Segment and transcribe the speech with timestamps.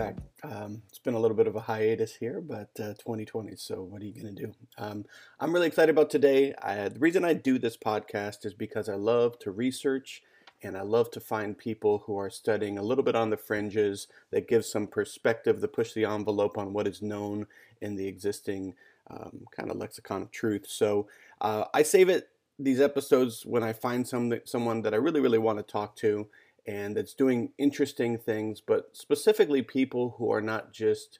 [0.00, 0.16] back.
[0.44, 3.54] Um, it's been a little bit of a hiatus here, but uh, 2020.
[3.56, 4.54] So what are you going to do?
[4.78, 5.04] Um,
[5.38, 6.54] I'm really excited about today.
[6.62, 10.22] I, the reason I do this podcast is because I love to research
[10.62, 14.08] and I love to find people who are studying a little bit on the fringes
[14.30, 17.46] that give some perspective, that push the envelope on what is known
[17.82, 18.72] in the existing
[19.10, 20.64] um, kind of lexicon of truth.
[20.66, 21.08] So
[21.42, 25.38] uh, I save it these episodes when I find some someone that I really really
[25.38, 26.28] want to talk to
[26.66, 31.18] and that's doing interesting things, but specifically people who are not just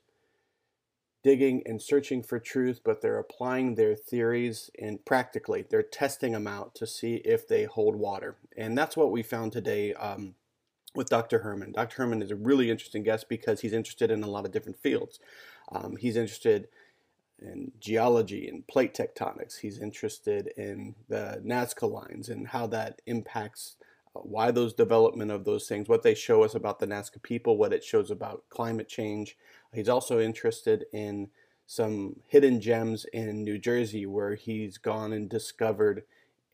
[1.23, 6.47] digging and searching for truth, but they're applying their theories and practically they're testing them
[6.47, 8.37] out to see if they hold water.
[8.57, 10.35] And that's what we found today um,
[10.95, 11.41] with Dr.
[11.41, 11.73] Herman.
[11.73, 11.97] Dr.
[11.99, 15.21] Herman is a really interesting guest because he's interested in a lot of different fields.
[15.71, 16.68] Um, he's interested
[17.38, 19.59] in geology and plate tectonics.
[19.61, 23.77] He's interested in the Nazca lines and how that impacts
[24.13, 27.73] why those development of those things, what they show us about the Nazca people, what
[27.73, 29.37] it shows about climate change.
[29.73, 31.29] He's also interested in
[31.67, 36.02] some hidden gems in New Jersey where he's gone and discovered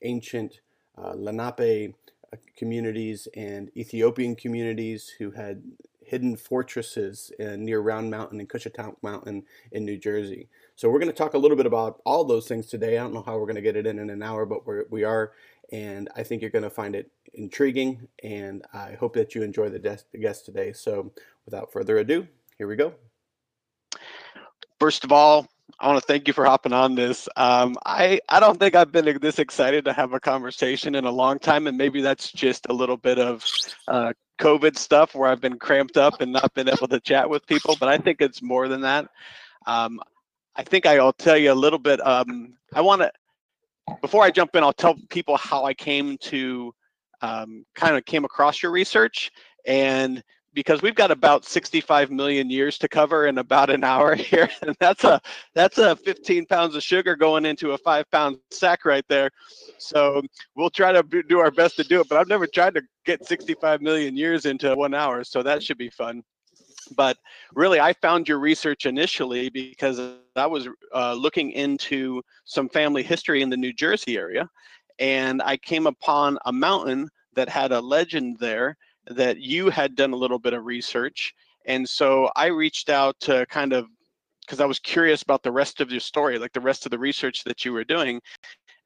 [0.02, 0.60] ancient
[0.98, 1.94] uh, Lenape
[2.32, 5.62] uh, communities and Ethiopian communities who had
[6.04, 10.48] hidden fortresses uh, near Round Mountain and Cushetunk Mountain in New Jersey.
[10.76, 12.98] So we're going to talk a little bit about all those things today.
[12.98, 14.84] I don't know how we're going to get it in in an hour, but we're,
[14.90, 15.32] we are
[15.72, 18.08] and I think you're going to find it intriguing.
[18.22, 20.72] And I hope that you enjoy the, guest today.
[20.72, 21.12] So,
[21.44, 22.26] without further ado,
[22.58, 22.94] here we go.
[24.78, 25.46] First of all,
[25.78, 27.28] I want to thank you for hopping on this.
[27.36, 31.10] Um, I I don't think I've been this excited to have a conversation in a
[31.10, 33.44] long time, and maybe that's just a little bit of
[33.88, 37.46] uh, COVID stuff where I've been cramped up and not been able to chat with
[37.46, 37.76] people.
[37.78, 39.08] But I think it's more than that.
[39.66, 40.00] Um,
[40.54, 42.04] I think I'll tell you a little bit.
[42.06, 43.12] Um, I want to
[44.00, 46.74] before I jump in, I'll tell people how I came to
[47.22, 49.30] um, kind of came across your research
[49.66, 50.22] and
[50.56, 54.74] because we've got about 65 million years to cover in about an hour here and
[54.80, 55.20] that's a
[55.54, 59.30] that's a 15 pounds of sugar going into a five pound sack right there.
[59.78, 60.22] So
[60.56, 63.24] we'll try to do our best to do it but i've never tried to get
[63.24, 66.22] 65 million years into one hour so that should be fun.
[66.96, 67.18] But
[67.54, 70.00] really i found your research initially because
[70.36, 74.48] i was uh, looking into some family history in the new jersey area
[74.98, 78.76] and i came upon a mountain that had a legend there
[79.08, 81.32] that you had done a little bit of research.
[81.66, 83.86] And so i reached out to kind of
[84.40, 86.98] because i was curious about the rest of your story like the rest of the
[86.98, 88.20] research that you were doing.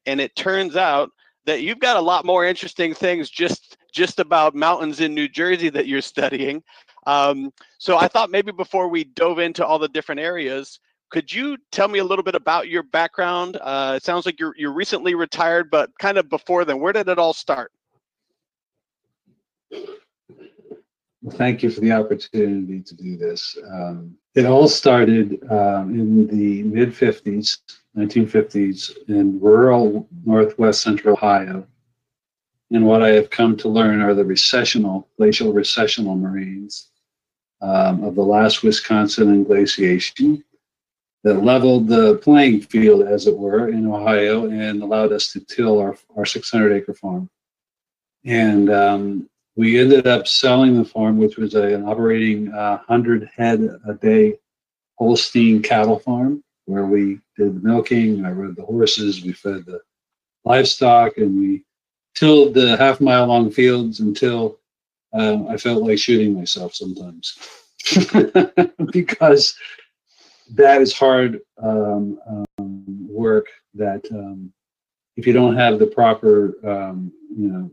[0.05, 1.11] And it turns out
[1.45, 5.69] that you've got a lot more interesting things just just about mountains in new jersey
[5.69, 6.63] that you're studying.
[7.07, 10.79] Um, so I thought maybe before we dove into all the different areas,
[11.11, 13.57] could you tell me a little bit about your background?
[13.61, 17.07] Uh, it sounds like you're you're recently retired, but kind of before then, where did
[17.07, 17.71] it all start?
[21.33, 23.55] thank you for the opportunity to do this.
[23.71, 27.59] Um, it all started um, in the mid 50s,
[27.95, 31.67] 1950s, in rural northwest central Ohio.
[32.71, 36.89] And what I have come to learn are the recessional, glacial recessional moraines
[37.61, 40.43] um, of the last Wisconsin glaciation
[41.23, 45.79] that leveled the playing field, as it were, in Ohio and allowed us to till
[45.79, 47.29] our, our 600 acre farm.
[48.25, 53.29] And um, we ended up selling the farm, which was a, an operating uh, 100
[53.35, 54.37] head a day
[54.97, 59.81] Holstein cattle farm, where we did the milking, I rode the horses, we fed the
[60.45, 61.63] livestock, and we
[62.15, 64.59] tilled the half mile long fields until
[65.13, 67.35] um, I felt like shooting myself sometimes
[68.91, 69.55] because
[70.55, 73.47] that is hard um, um, work.
[73.73, 74.51] That um,
[75.17, 77.71] if you don't have the proper, um, you know,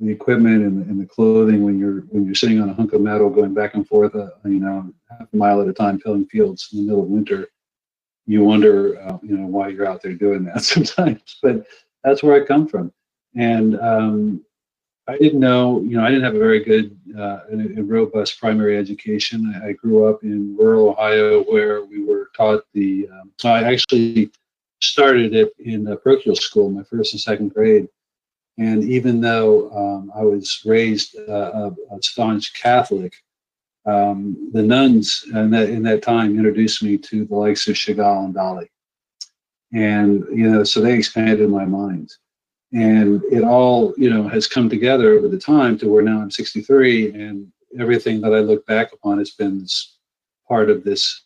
[0.00, 2.92] the equipment and the, and the, clothing when you're when you're sitting on a hunk
[2.92, 6.00] of metal going back and forth, uh, you know, half a mile at a time,
[6.00, 7.48] tilling fields in the middle of winter,
[8.26, 11.38] you wonder, uh, you know, why you're out there doing that sometimes.
[11.42, 11.66] But
[12.02, 12.92] that's where I come from,
[13.36, 14.44] and um,
[15.08, 18.76] I didn't know, you know, I didn't have a very good uh, and, robust primary
[18.78, 19.60] education.
[19.64, 24.30] I, grew up in rural Ohio where we were taught the, um, I actually
[24.80, 27.88] started it in a parochial school, my first and second grade.
[28.58, 33.14] And even though um, I was raised uh, a, a, staunch Catholic,
[33.86, 38.26] um, the nuns in that, in that time introduced me to the likes of Chagall
[38.26, 38.68] and Dali.
[39.72, 42.12] And, you know, so they expanded my mind
[42.72, 46.30] and it all you know has come together over the time to where now i'm
[46.30, 49.66] 63 and everything that i look back upon has been
[50.48, 51.22] part of this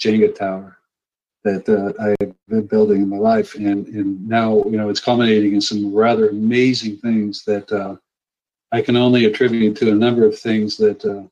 [0.00, 0.78] jenga tower
[1.44, 5.54] that uh, i've been building in my life and and now you know it's culminating
[5.54, 7.96] in some rather amazing things that uh,
[8.72, 11.22] i can only attribute to a number of things that uh,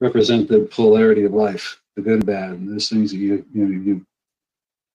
[0.00, 3.64] represent the polarity of life, the good and bad, and those things that you you
[3.64, 4.06] know you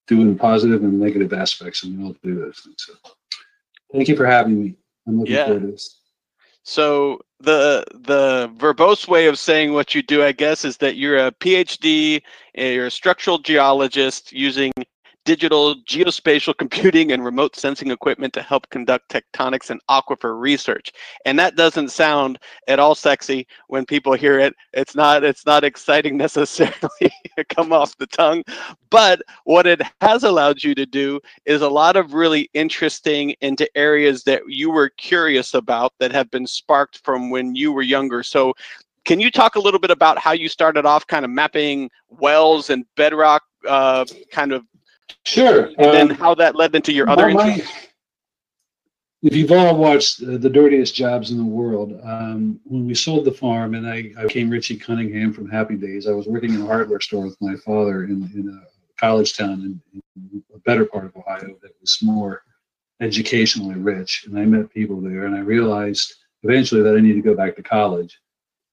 [0.08, 2.76] do in positive and negative aspects, and we all do those things.
[2.78, 2.94] So,
[3.92, 4.76] thank you for having me.
[5.08, 5.46] I'm looking Yeah.
[5.46, 6.02] forward to this.
[6.64, 11.18] So the the verbose way of saying what you do, I guess, is that you're
[11.18, 12.22] a PhD,
[12.58, 14.72] uh, you're a structural geologist using
[15.30, 20.92] digital geospatial computing and remote sensing equipment to help conduct tectonics and aquifer research.
[21.24, 24.56] And that doesn't sound at all sexy when people hear it.
[24.74, 27.12] It's not it's not exciting necessarily
[27.50, 28.44] come off the tongue,
[28.90, 33.70] but what it has allowed you to do is a lot of really interesting into
[33.78, 38.24] areas that you were curious about that have been sparked from when you were younger.
[38.24, 38.56] So
[39.06, 42.72] can you talk a little bit about how you started off kind of mapping wells
[42.72, 44.64] and bedrock uh, kind of
[45.26, 45.66] Sure.
[45.78, 47.62] and then um, how that led into your other my-
[49.22, 53.26] if you've all watched uh, the dirtiest jobs in the world, um, when we sold
[53.26, 56.62] the farm and I, I became Richie Cunningham from Happy Days, I was working in
[56.62, 60.86] a hardware store with my father in, in a college town in, in a better
[60.86, 62.44] part of Ohio that was more
[63.02, 64.26] educationally rich.
[64.26, 66.14] And I met people there and I realized
[66.44, 68.20] eventually that I needed to go back to college.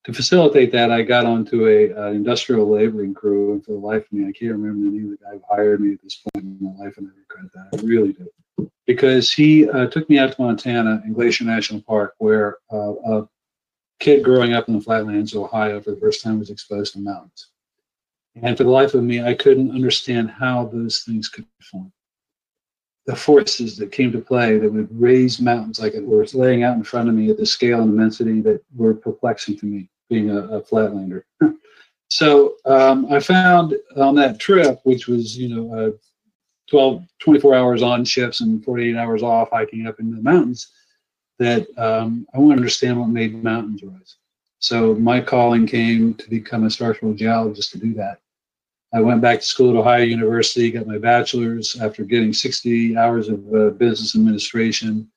[0.06, 4.06] To facilitate that, I got onto a uh, industrial laboring crew, and for the life
[4.06, 6.22] of me, I can't remember the name of the guy who hired me at this
[6.32, 7.80] point in my life, and I regret that.
[7.80, 12.14] I really do because he uh, took me out to Montana in Glacier National Park,
[12.18, 13.28] where uh, a
[13.98, 17.00] kid growing up in the flatlands of Ohio for the first time was exposed to
[17.00, 17.48] mountains.
[18.40, 21.92] And for the life of me, I couldn't understand how those things could form.
[23.06, 26.76] The forces that came to play that would raise mountains like it was laying out
[26.76, 30.30] in front of me at the scale and immensity that were perplexing to me, being
[30.30, 31.22] a, a flatlander.
[32.08, 35.90] so um, I found on that trip, which was, you know, uh,
[36.68, 40.72] 12, 24 hours on shifts and 48 hours off hiking up into the mountains
[41.38, 44.16] that um, I want to understand what made mountains rise.
[44.58, 48.20] So my calling came to become a structural geologist to do that.
[48.94, 53.28] I went back to school at Ohio University, got my bachelor's after getting 60 hours
[53.28, 55.10] of uh, business administration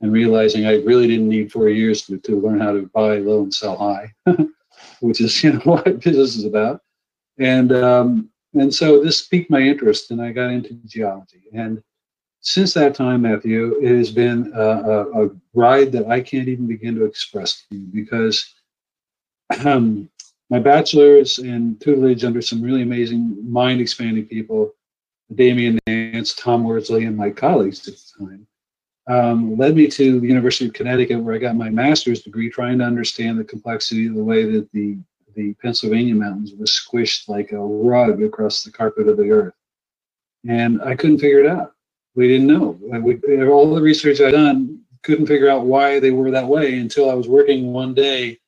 [0.00, 3.42] and realizing I really didn't need four years to, to learn how to buy low
[3.42, 4.12] and sell high,
[5.00, 6.82] which is you know what business is about.
[7.38, 11.44] And um, and so this piqued my interest, and I got into geology.
[11.52, 11.82] And
[12.40, 16.66] since that time, Matthew, it has been a, a, a ride that I can't even
[16.66, 18.54] begin to express to you because
[19.64, 20.08] um,
[20.48, 24.72] my bachelor's and tutelage under some really amazing, mind expanding people,
[25.34, 28.46] Damian Nance, Tom Worsley, and my colleagues at the time,
[29.10, 32.78] um, led me to the University of Connecticut, where I got my master's degree, trying
[32.78, 34.98] to understand the complexity of the way that the
[35.36, 39.54] the Pennsylvania mountains was squished like a rug across the carpet of the earth.
[40.48, 41.72] And I couldn't figure it out.
[42.16, 42.78] We didn't know.
[42.80, 47.08] We, all the research I'd done couldn't figure out why they were that way until
[47.08, 48.38] I was working one day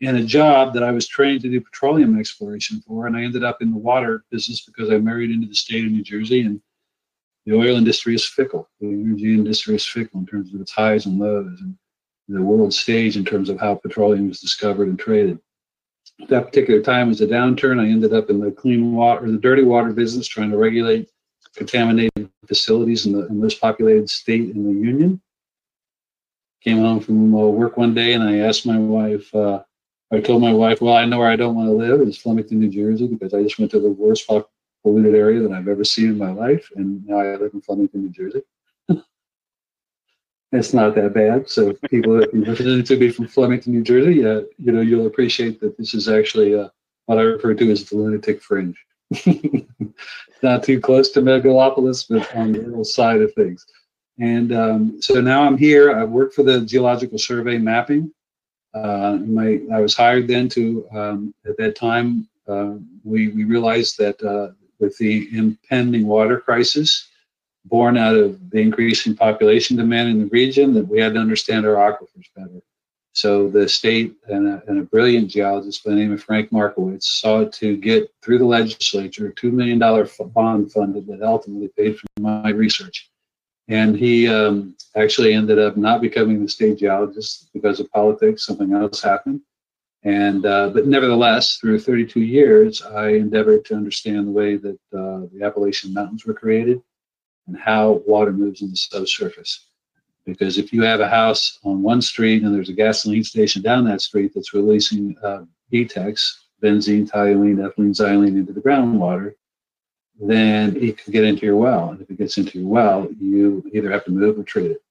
[0.00, 3.06] in a job that I was trained to do petroleum exploration for.
[3.06, 5.92] And I ended up in the water business because I married into the state of
[5.92, 6.40] New Jersey.
[6.40, 6.60] And
[7.46, 8.68] the oil industry is fickle.
[8.80, 11.76] The energy industry is fickle in terms of its highs and lows and
[12.28, 15.38] the world stage in terms of how petroleum is discovered and traded
[16.28, 17.80] that particular time was a downturn.
[17.80, 21.10] I ended up in the clean water, the dirty water business, trying to regulate
[21.56, 25.20] contaminated facilities in the, most populated state in the union.
[26.62, 29.62] Came home from uh, work one day and I asked my wife, uh,
[30.12, 32.00] I told my wife, well, I know where I don't want to live.
[32.00, 34.26] It's Flemington, New Jersey, because I just went to the worst
[34.82, 36.68] polluted area that I've ever seen in my life.
[36.76, 38.42] And now I live in Flemington, New Jersey.
[40.52, 41.48] it's not that bad.
[41.48, 45.60] So people that listen to be from Flemington, New Jersey, uh, you know, you'll appreciate
[45.60, 46.68] that this is actually uh,
[47.06, 48.76] what I refer to as the lunatic fringe.
[50.42, 53.66] not too close to Megalopolis, but on the little side of things.
[54.18, 55.92] And um, so now I'm here.
[55.92, 58.12] I work for the Geological Survey mapping.
[58.74, 62.74] Uh, my I was hired then to um, at that time uh,
[63.04, 67.08] we we realized that uh, with the impending water crisis,
[67.64, 71.64] born out of the increasing population demand in the region that we had to understand
[71.64, 72.60] our aquifers better.
[73.14, 77.04] So the state and a, and a brilliant geologist by the name of Frank Markewicz
[77.04, 82.06] saw to get through the legislature a $2 million bond funded that ultimately paid for
[82.20, 83.10] my research.
[83.68, 88.46] And he um, actually ended up not becoming the state geologist because of politics.
[88.46, 89.42] Something else happened.
[90.04, 95.28] And uh, but nevertheless, through 32 years, I endeavored to understand the way that uh,
[95.32, 96.82] the Appalachian Mountains were created
[97.46, 99.66] and how water moves in the subsurface.
[100.24, 103.84] Because if you have a house on one street and there's a gasoline station down
[103.84, 106.20] that street that's releasing uh, BTEX,
[106.62, 109.34] benzene, toluene, ethylene, xylene into the groundwater,
[110.20, 111.90] then it could get into your well.
[111.90, 114.82] And if it gets into your well, you either have to move or treat it.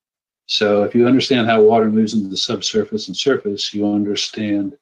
[0.47, 4.75] So if you understand how water moves into the subsurface and surface, you understand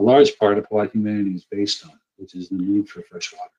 [0.00, 3.32] a large part of what humanity is based on, which is the need for fresh
[3.32, 3.50] water.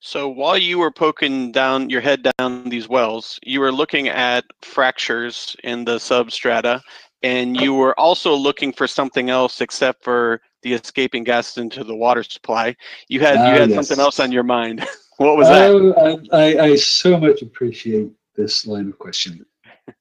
[0.00, 4.44] So while you were poking down your head down these wells, you were looking at
[4.60, 6.82] fractures in the substrata,
[7.22, 11.94] and you were also looking for something else except for the escaping gases into the
[11.94, 12.76] water supply.
[13.08, 13.88] You had you Ah, had yes.
[13.88, 14.86] something else on your mind.
[15.16, 15.70] what was that?
[15.70, 19.46] Oh, I, I, I so much appreciate this line of questioning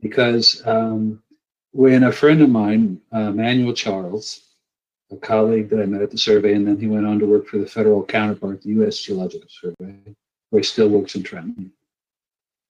[0.01, 1.23] because um,
[1.71, 4.44] when a friend of mine, uh, Manuel Charles,
[5.11, 7.47] a colleague that I met at the survey, and then he went on to work
[7.47, 8.99] for the federal counterpart, the U.S.
[8.99, 9.95] Geological Survey,
[10.49, 11.71] where he still works in Trenton.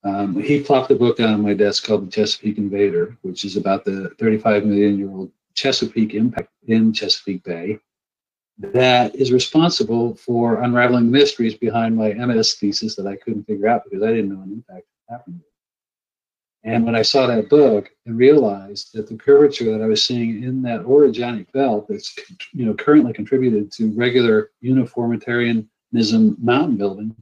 [0.04, 3.86] Um, he plopped a book on my desk called The Chesapeake Invader, which is about
[3.86, 7.80] the 35 million year old Chesapeake impact in Chesapeake Bay
[8.58, 13.84] that is responsible for unraveling mysteries behind my MS thesis that I couldn't figure out
[13.84, 15.42] because I didn't know an impact happened.
[16.65, 20.43] And when I saw that book and realized that the curvature that I was seeing
[20.43, 22.17] in that orogenic belt that's
[22.53, 27.15] you know currently contributed to regular uniformitarianism mountain building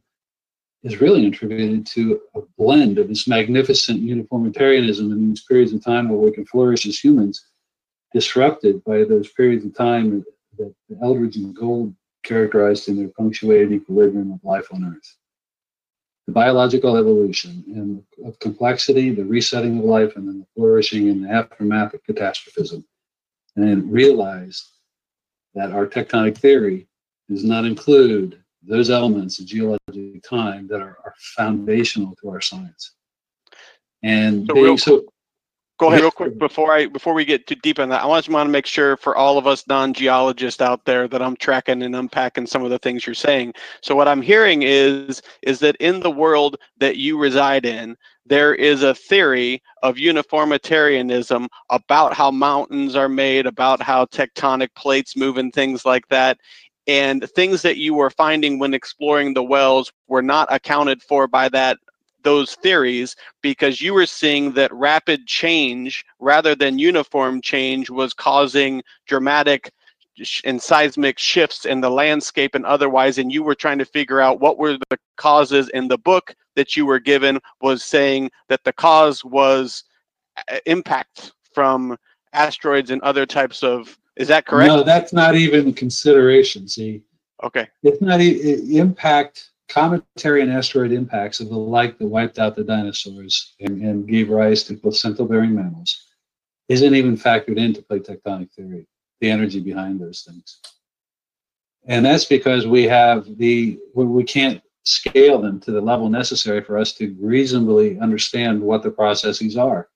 [0.83, 6.07] is really attributed to a blend of this magnificent uniformitarianism in these periods of time
[6.07, 7.45] where we can flourish as humans,
[8.13, 10.23] disrupted by those periods of time
[10.57, 15.17] that the Eldredge and Gould characterized in their punctuated equilibrium of life on Earth.
[16.27, 21.25] The biological evolution and of complexity, the resetting of life, and then the flourishing and
[21.25, 22.85] the aftermath of catastrophism.
[23.55, 24.71] And realize
[25.53, 26.87] that our tectonic theory
[27.29, 32.93] does not include those elements of geologic time that are, are foundational to our science.
[34.01, 35.05] And So being so
[35.83, 38.05] Go ahead real quick before I before we get too deep on that.
[38.05, 41.35] I just want to make sure for all of us non-geologists out there that I'm
[41.35, 43.53] tracking and unpacking some of the things you're saying.
[43.81, 48.55] So what I'm hearing is is that in the world that you reside in, there
[48.55, 55.35] is a theory of uniformitarianism about how mountains are made, about how tectonic plates move
[55.35, 56.39] and things like that.
[56.87, 61.49] And things that you were finding when exploring the wells were not accounted for by
[61.49, 61.77] that
[62.23, 68.81] those theories because you were seeing that rapid change rather than uniform change was causing
[69.05, 69.71] dramatic
[70.43, 74.39] and seismic shifts in the landscape and otherwise and you were trying to figure out
[74.39, 78.73] what were the causes in the book that you were given was saying that the
[78.73, 79.83] cause was
[80.51, 81.97] uh, impact from
[82.33, 86.67] asteroids and other types of is that correct no, that's not even consideration.
[86.67, 87.01] See,
[87.43, 92.55] okay it's not e- impact cometary and asteroid impacts of the like that wiped out
[92.55, 96.05] the dinosaurs and, and gave rise to placental bearing mammals
[96.69, 98.87] isn't even factored into plate tectonic theory
[99.21, 100.59] the energy behind those things.
[101.85, 106.61] And that's because we have the we we can't scale them to the level necessary
[106.61, 109.89] for us to reasonably understand what the processes are.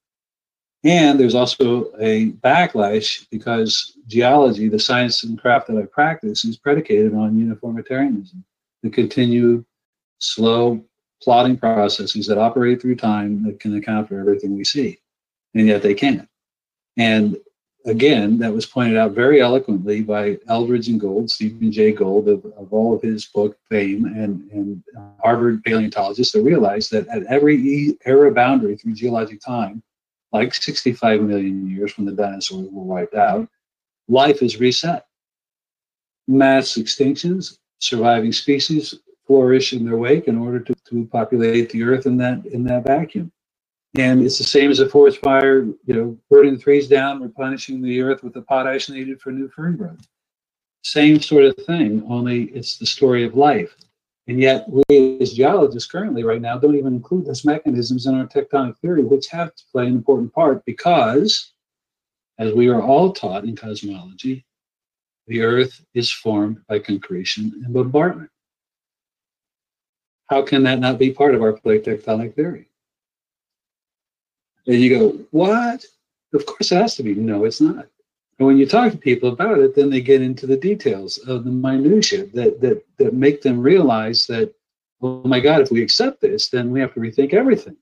[0.84, 6.58] And there's also a backlash because geology, the science and craft that I practice, is
[6.58, 8.46] predicated on uniformitarianism,
[8.88, 9.66] the continued
[10.20, 10.84] slow
[11.22, 15.00] plotting processes that operate through time that can account for everything we see.
[15.54, 16.28] And yet they can't.
[16.98, 17.38] And
[17.86, 22.46] again, that was pointed out very eloquently by Eldredge and Gould, Stephen Jay Gould, of,
[22.58, 24.84] of all of his book fame, and, and
[25.24, 29.82] Harvard paleontologists that realized that at every era boundary through geologic time,
[30.32, 33.48] like 65 million years when the dinosaurs were wiped out,
[34.08, 35.06] life is reset.
[36.28, 42.06] Mass extinctions, surviving species flourish in their wake in order to, to populate the earth
[42.06, 43.32] in that in that vacuum.
[43.98, 47.82] And it's the same as a forest fire, you know, burning the trees down, replenishing
[47.82, 50.08] the earth with the potash needed for new fern growth.
[50.84, 53.76] Same sort of thing, only it's the story of life.
[54.28, 58.28] And yet, we as geologists currently, right now, don't even include those mechanisms in our
[58.28, 61.54] tectonic theory, which have to play an important part because,
[62.38, 64.46] as we are all taught in cosmology,
[65.28, 68.30] the Earth is formed by concretion and bombardment.
[70.28, 72.70] How can that not be part of our plate tectonic theory?
[74.66, 75.86] And you go, what?
[76.34, 77.16] Of course it has to be.
[77.16, 77.88] No, it's not.
[78.40, 81.44] And when you talk to people about it, then they get into the details of
[81.44, 84.54] the minutia that that that make them realize that,
[85.02, 87.78] oh my God, if we accept this, then we have to rethink everything.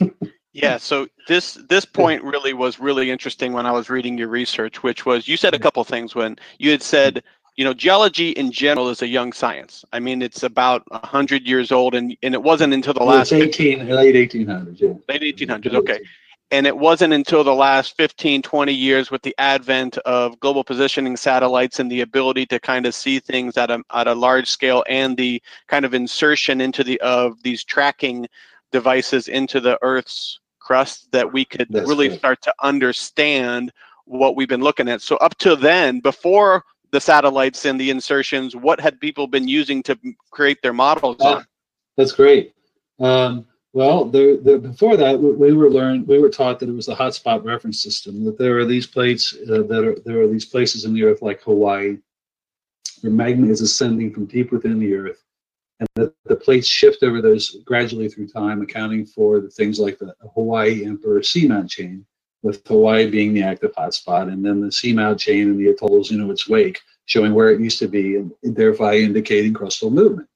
[0.62, 4.82] Yeah, so this this point really was really interesting when I was reading your research,
[4.82, 7.22] which was you said a couple things when you had said,
[7.56, 9.84] you know, geology in general is a young science.
[9.92, 13.58] I mean, it's about hundred years old, and and it wasn't until the last it's
[13.58, 14.94] 18, late 1800s, yeah.
[15.08, 15.74] late 1800s.
[15.74, 16.00] Okay,
[16.50, 21.16] and it wasn't until the last 15 20 years with the advent of global positioning
[21.16, 24.84] satellites and the ability to kind of see things at a, at a large scale
[24.88, 28.26] and the kind of insertion into the of these tracking
[28.72, 32.20] devices into the earth's crust that we could That's really correct.
[32.20, 33.72] start to understand
[34.04, 35.00] what we've been looking at.
[35.00, 39.82] So up to then, before the satellites and the insertions, what had people been using
[39.84, 39.98] to
[40.30, 41.46] create their models on?
[41.96, 42.54] That's great.
[43.00, 46.86] Um, well, there, there, before that, we were learned, we were taught that it was
[46.86, 48.24] the hotspot reference system.
[48.26, 51.22] That there are these plates uh, that are there are these places in the Earth
[51.22, 51.96] like Hawaii,
[53.00, 55.22] where magma is ascending from deep within the Earth,
[55.80, 59.98] and the, the plates shift over those gradually through time, accounting for the things like
[59.98, 62.04] the Hawaii Emperor Seamount chain,
[62.42, 66.30] with Hawaii being the active hotspot, and then the seamount chain and the atolls in
[66.30, 70.28] its wake, showing where it used to be, and thereby indicating crustal movement.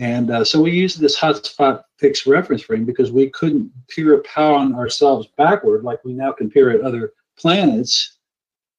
[0.00, 4.74] And uh, so we used this hotspot fixed reference frame because we couldn't peer upon
[4.74, 8.18] ourselves backward like we now can peer at other planets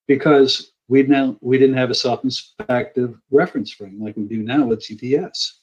[0.08, 4.82] because we now we didn't have a self-inspective reference frame like we do now with
[4.82, 5.54] GPS.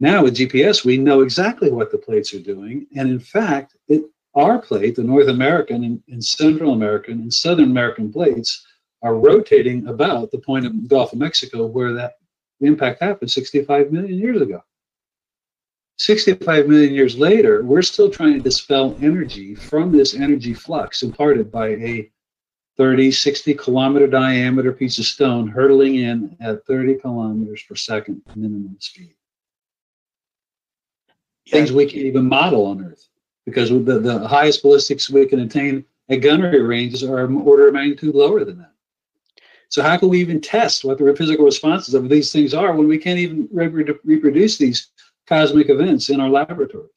[0.00, 4.02] Now with GPS, we know exactly what the plates are doing, and in fact, it
[4.34, 8.66] our plate, the North American and, and, Central American and Southern American plates,
[9.02, 12.14] are rotating about the point of Gulf of Mexico where that
[12.60, 14.60] impact happened 65 million years ago.
[15.98, 21.52] 65 million years later, we're still trying to dispel energy from this energy flux imparted
[21.52, 22.10] by a
[22.76, 28.76] 30, 60 kilometer diameter piece of stone hurtling in at 30 kilometers per second minimum
[28.80, 29.14] speed.
[31.46, 31.52] Yeah.
[31.52, 33.08] Things we can't even model on Earth
[33.44, 37.74] because the, the highest ballistics we can attain at gunnery ranges are of order of
[37.74, 38.72] magnitude lower than that.
[39.68, 42.86] So how can we even test what the physical responses of these things are when
[42.86, 44.88] we can't even reproduce these
[45.26, 46.90] cosmic events in our laboratories?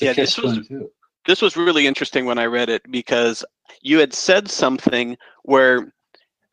[0.00, 0.68] yeah, this was,
[1.26, 3.44] this was really interesting when I read it because
[3.82, 5.92] you had said something where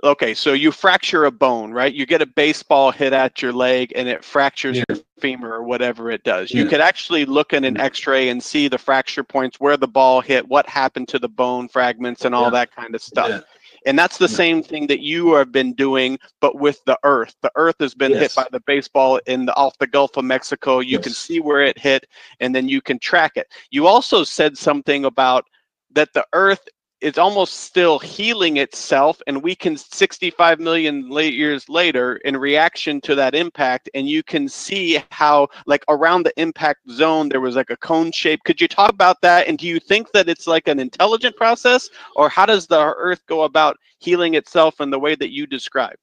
[0.04, 1.94] okay, so you fracture a bone, right?
[1.94, 4.84] You get a baseball hit at your leg and it fractures yeah.
[4.90, 6.52] your femur or whatever it does.
[6.52, 6.62] Yeah.
[6.62, 10.22] You could actually look in an x-ray and see the fracture points, where the ball
[10.22, 12.50] hit, what happened to the bone fragments and all yeah.
[12.52, 13.44] that kind of stuff.
[13.88, 17.36] And that's the same thing that you have been doing, but with the earth.
[17.44, 18.22] The earth has been yes.
[18.22, 20.80] hit by the baseball in the off the Gulf of Mexico.
[20.80, 21.04] You yes.
[21.04, 22.08] can see where it hit
[22.40, 23.48] and then you can track it.
[23.70, 25.46] You also said something about
[25.92, 26.68] that the earth
[27.06, 33.00] it's almost still healing itself and we can 65 million late years later in reaction
[33.02, 37.56] to that impact and you can see how like around the impact zone there was
[37.56, 40.48] like a cone shape could you talk about that and do you think that it's
[40.48, 44.98] like an intelligent process or how does the earth go about healing itself in the
[44.98, 45.98] way that you describe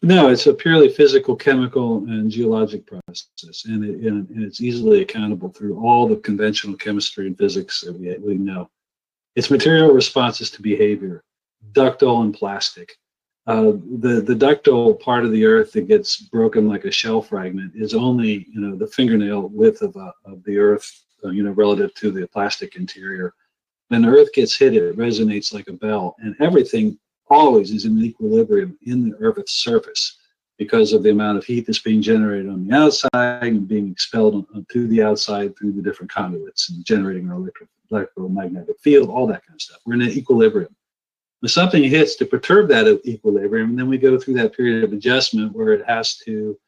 [0.00, 5.50] no, it's a purely physical, chemical, and geologic process, and, it, and, it's easily accountable
[5.50, 8.70] through all the conventional chemistry and physics that we, we know.
[9.36, 11.22] It's material responses to behavior,
[11.72, 12.96] ductile and plastic.
[13.46, 17.72] Uh, the the ductile part of the earth that gets broken like a shell fragment
[17.76, 20.90] is only you know the fingernail width of, a, of the earth
[21.24, 23.34] uh, you know relative to the plastic interior
[23.86, 26.98] when the earth gets hit it resonates like a bell and everything
[27.30, 30.18] always is in equilibrium in the earth's surface
[30.58, 34.46] because of the amount of heat that's being generated on the outside and being expelled
[34.54, 39.26] on, to the outside through the different conduits and generating our electric electromagnetic field, all
[39.26, 39.78] that kind of stuff.
[39.84, 40.74] We're in an equilibrium.
[41.40, 44.92] When something hits to perturb that equilibrium, and then we go through that period of
[44.92, 46.58] adjustment where it has to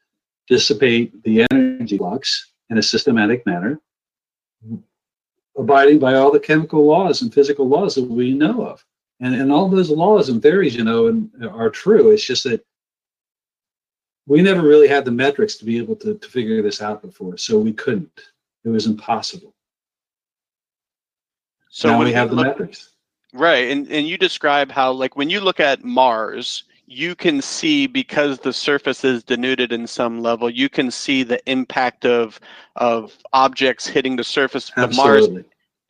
[0.47, 3.81] dissipate the energy flux in a systematic manner,
[5.57, 8.85] abiding by all the chemical laws and physical laws that we know of.
[9.21, 12.11] And, and all those laws and theories, you know, and are true.
[12.11, 12.63] It's just that
[14.29, 17.35] we never really had the metrics to be able to, to figure this out before.
[17.35, 18.21] So we couldn't.
[18.63, 19.55] It was impossible.
[21.69, 22.91] So now we have the look, metrics.
[23.33, 23.71] Right.
[23.71, 28.39] And and you describe how like when you look at Mars, you can see because
[28.39, 32.39] the surface is denuded in some level, you can see the impact of
[32.75, 35.27] of objects hitting the surface of Mars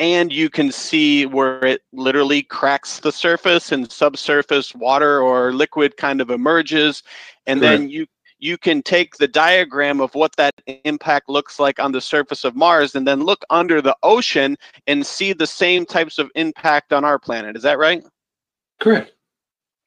[0.01, 5.97] and you can see where it literally cracks the surface and subsurface water or liquid
[5.97, 7.03] kind of emerges
[7.47, 8.05] and then you
[8.39, 12.55] you can take the diagram of what that impact looks like on the surface of
[12.55, 17.03] Mars and then look under the ocean and see the same types of impact on
[17.03, 17.55] our planet.
[17.55, 18.03] Is that right?
[18.79, 19.11] Correct.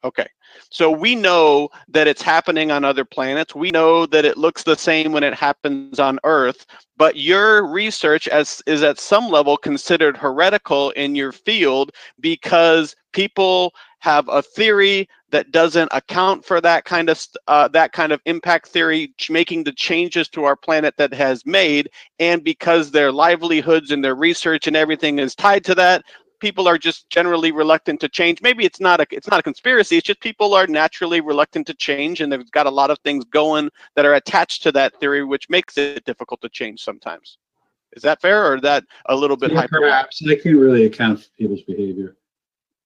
[0.05, 0.27] Okay.
[0.71, 3.55] So we know that it's happening on other planets.
[3.55, 6.67] We know that it looks the same when it happens on Earth.
[6.97, 13.73] But your research as, is at some level considered heretical in your field because people
[14.01, 18.69] have a theory that doesn't account for that kind of uh, that kind of impact
[18.69, 21.91] theory making the changes to our planet that has made
[22.21, 26.05] and because their livelihoods and their research and everything is tied to that
[26.39, 28.43] people are just generally reluctant to change.
[28.43, 31.75] Maybe it's not a it's not a conspiracy it's just people are naturally reluctant to
[31.75, 35.25] change and they've got a lot of things going that are attached to that theory
[35.25, 37.39] which makes it difficult to change sometimes.
[37.95, 40.23] Is that fair or that a little bit yeah, perhaps.
[40.27, 42.17] I can't really account for people's behavior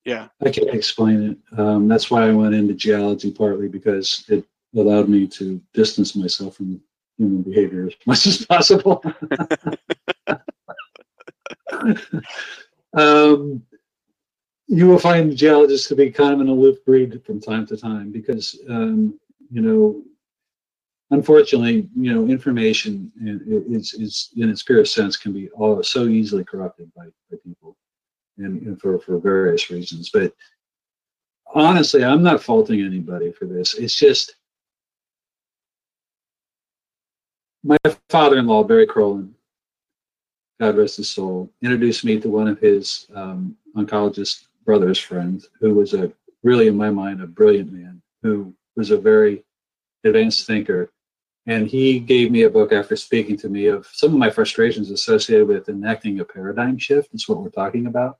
[0.07, 0.29] Yeah.
[0.41, 1.59] I can't explain it.
[1.59, 4.45] Um, that's why I went into geology partly because it
[4.77, 6.81] allowed me to distance myself from
[7.19, 9.03] human behavior as much as possible.
[12.97, 13.63] um,
[14.69, 18.13] you will find geologists to be kind of an aloof breed from time to time
[18.13, 19.19] because, um,
[19.51, 20.05] you know,
[21.11, 23.11] unfortunately, you know, information
[23.69, 27.76] is, is in its purest sense can be all, so easily corrupted by, by people
[28.39, 30.11] and, and for, for various reasons.
[30.11, 30.33] But
[31.55, 33.75] honestly, I'm not faulting anybody for this.
[33.75, 34.37] It's just
[37.65, 37.77] my
[38.11, 39.31] father-in-law, Barry Crowland,
[40.61, 45.75] God rest his soul, introduced me to one of his um, oncologist brother's friends, who
[45.75, 49.45] was a really, in my mind, a brilliant man, who was a very
[50.05, 50.91] advanced thinker.
[51.47, 54.91] And he gave me a book after speaking to me of some of my frustrations
[54.91, 57.11] associated with enacting a paradigm shift.
[57.13, 58.19] That's what we're talking about.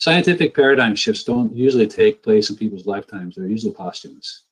[0.00, 4.44] Scientific paradigm shifts don't usually take place in people's lifetimes, they're usually posthumous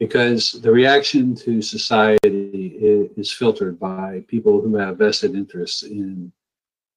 [0.00, 2.78] because the reaction to society
[3.16, 6.32] is filtered by people who have vested interests in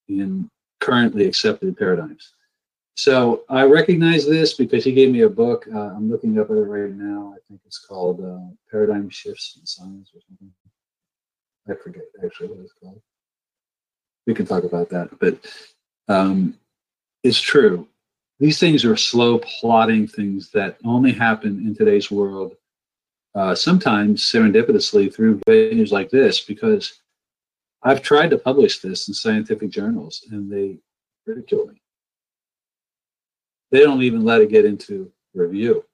[0.08, 0.50] in
[0.80, 2.32] currently accepted paradigms.
[2.96, 5.68] So I recognize this because he gave me a book.
[5.72, 7.34] Uh, I'm looking up at it right now.
[7.36, 10.52] I think it's called uh, Paradigm Shifts in Science or something.
[11.68, 13.00] I forget actually what it's called.
[14.26, 15.38] We can talk about that, but
[16.08, 16.54] um,
[17.22, 17.88] it's true.
[18.38, 22.54] These things are slow plotting things that only happen in today's world
[23.34, 27.00] uh, sometimes serendipitously through venues like this because
[27.82, 30.78] I've tried to publish this in scientific journals and they
[31.26, 31.80] ridicule me.
[33.70, 35.84] They don't even let it get into review.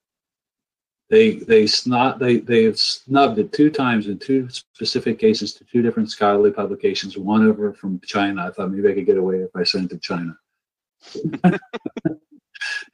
[1.11, 5.65] They they snot they they have snubbed it two times in two specific cases to
[5.65, 7.19] two different scholarly publications.
[7.19, 8.47] One over from China.
[8.47, 10.35] I thought maybe I could get away if I sent it to China.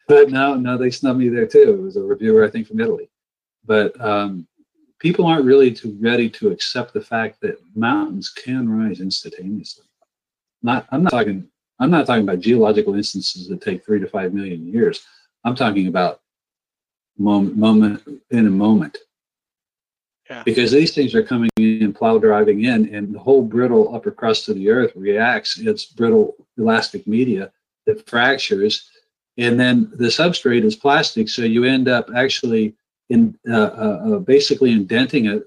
[0.08, 1.74] But no, no, they snubbed me there too.
[1.74, 3.10] It was a reviewer, I think, from Italy
[3.70, 4.46] but um,
[4.98, 9.84] people aren't really too ready to accept the fact that mountains can rise instantaneously.
[10.62, 11.46] Not, I'm not talking.
[11.78, 15.00] I'm not talking about geological instances that take three to five million years.
[15.44, 16.20] I'm talking about
[17.16, 18.98] moment, moment in a moment.
[20.28, 20.42] Yeah.
[20.42, 24.48] Because these things are coming in, plow driving in, and the whole brittle upper crust
[24.48, 25.58] of the earth reacts.
[25.58, 27.50] It's brittle elastic media
[27.96, 28.90] fractures,
[29.38, 31.28] and then the substrate is plastic.
[31.28, 32.74] So you end up actually
[33.08, 35.44] in uh, uh, uh, basically indenting it.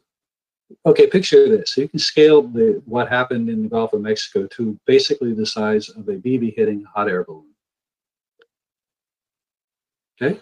[0.85, 1.71] Okay, picture this.
[1.71, 5.45] So you can scale the what happened in the Gulf of Mexico to basically the
[5.45, 7.53] size of a BB hitting a hot air balloon.
[10.21, 10.39] Okay,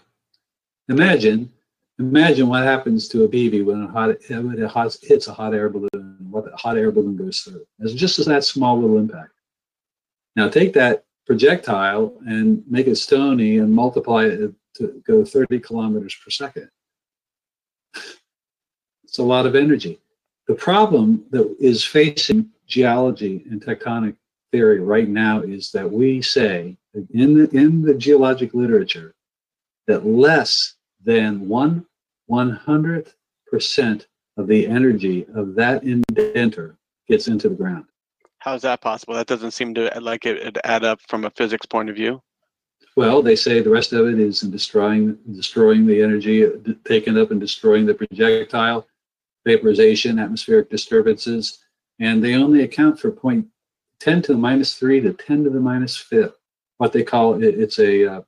[0.90, 1.52] imagine
[2.00, 5.54] imagine what happens to a BB when a hot when it hot, hits a hot
[5.54, 6.18] air balloon.
[6.30, 7.66] What the hot air balloon goes through.
[7.80, 9.32] It's just as that small little impact.
[10.36, 16.16] Now take that projectile and make it stony and multiply it to go 30 kilometers
[16.16, 16.70] per second.
[19.04, 20.00] It's a lot of energy.
[20.48, 24.16] The problem that is facing geology and tectonic
[24.54, 26.78] theory right now is that we say
[27.14, 29.14] in the, in the geologic literature
[29.88, 31.86] that less than one
[32.28, 33.16] one hundredth
[33.52, 34.08] percent
[34.38, 37.86] of the energy of that indenter gets into the ground.
[38.42, 39.14] How is that possible?
[39.14, 42.24] That doesn't seem to like it, it add up from a physics point of view.
[42.98, 46.50] Well, they say the rest of it is in destroying destroying the energy
[46.84, 48.88] taken up and destroying the projectile
[49.46, 51.60] vaporization, atmospheric disturbances,
[52.00, 53.46] and they only account for point
[54.00, 56.34] 10 to the minus 3 to 10 to the minus 5.
[56.78, 58.22] What they call it, it's a, uh,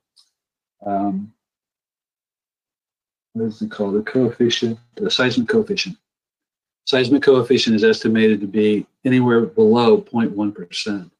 [0.86, 1.32] um,
[3.32, 3.94] what is it called?
[3.94, 5.96] The coefficient, the seismic coefficient.
[6.86, 11.10] Seismic coefficient is estimated to be anywhere below 0.1%.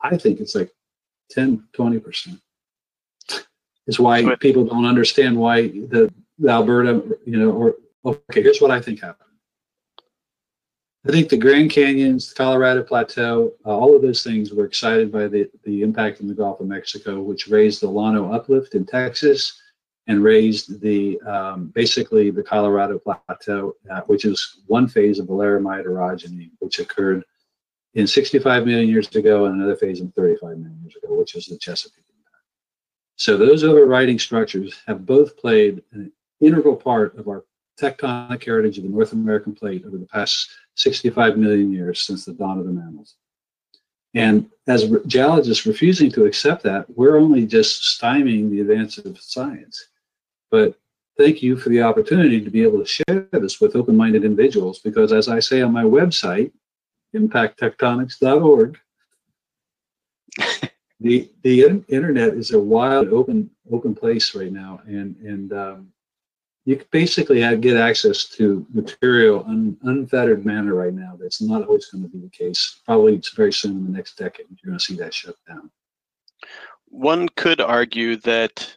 [0.00, 0.70] I think it's like
[1.30, 2.40] 10, 20%.
[3.86, 8.70] Is why people don't understand why the, the Alberta, you know, or okay, here's what
[8.70, 9.30] I think happened.
[11.08, 15.10] I think the Grand Canyons, the Colorado Plateau, uh, all of those things were excited
[15.10, 18.84] by the, the impact in the Gulf of Mexico, which raised the Llano uplift in
[18.84, 19.58] Texas
[20.08, 25.32] and raised the um, basically the Colorado Plateau, uh, which is one phase of the
[25.32, 27.24] laramide orogeny, which occurred
[27.94, 31.46] in 65 million years ago, and another phase in 35 million years ago, which is
[31.46, 32.04] the Chesapeake.
[33.18, 37.44] So those overriding structures have both played an integral part of our
[37.78, 42.32] tectonic heritage of the North American plate over the past 65 million years since the
[42.32, 43.16] dawn of the mammals.
[44.14, 49.88] And as geologists refusing to accept that, we're only just stymieing the advance of science.
[50.50, 50.78] But
[51.16, 54.78] thank you for the opportunity to be able to share this with open minded individuals
[54.78, 56.52] because, as I say on my website,
[57.14, 58.78] impacttectonics.org,
[61.00, 65.92] the the internet is a wild open open place right now, and and um,
[66.68, 71.16] you can basically have, get access to material in unfettered manner right now.
[71.18, 72.82] That's not always going to be the case.
[72.84, 75.70] Probably it's very soon in the next decade you're going to see that shut down.
[76.88, 78.76] One could argue that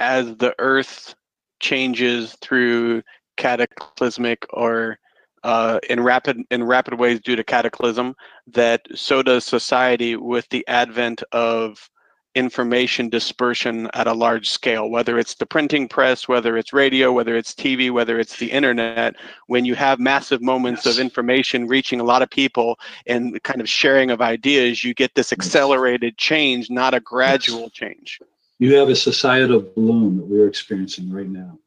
[0.00, 1.14] as the Earth
[1.60, 3.02] changes through
[3.36, 4.98] cataclysmic or
[5.44, 10.66] uh, in rapid in rapid ways due to cataclysm, that so does society with the
[10.66, 11.88] advent of
[12.36, 17.34] information dispersion at a large scale, whether it's the printing press, whether it's radio, whether
[17.34, 20.94] it's TV, whether it's the internet, when you have massive moments yes.
[20.94, 25.14] of information reaching a lot of people and kind of sharing of ideas, you get
[25.14, 27.72] this accelerated change, not a gradual yes.
[27.72, 28.20] change.
[28.58, 31.58] You have a societal bloom that we're experiencing right now.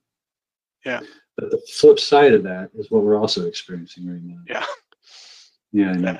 [0.86, 1.02] Yeah.
[1.38, 4.39] But the flip side of that is what we're also experiencing right now.
[4.47, 4.65] Yeah.
[5.71, 5.97] Yeah.
[5.97, 6.19] Yeah.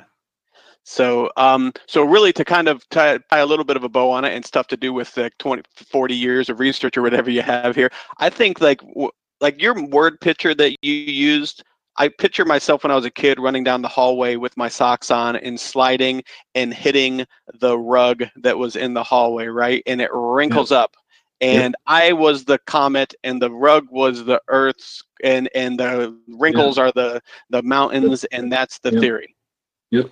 [0.84, 4.10] So, um, so really to kind of tie, tie, a little bit of a bow
[4.10, 7.30] on it and stuff to do with the 20, 40 years of research or whatever
[7.30, 8.80] you have here, I think like,
[9.40, 11.62] like your word picture that you used,
[12.00, 15.10] I picture myself when I was a kid running down the hallway with my socks
[15.10, 16.22] on and sliding
[16.54, 17.26] and hitting
[17.60, 19.82] the rug that was in the hallway, right?
[19.86, 20.78] And it wrinkles yeah.
[20.78, 20.96] up.
[21.42, 21.94] And yeah.
[21.94, 26.84] I was the comet and the rug was the earth's and and the wrinkles yeah.
[26.84, 29.36] are the the mountains and that's the theory.
[29.90, 30.08] Yep.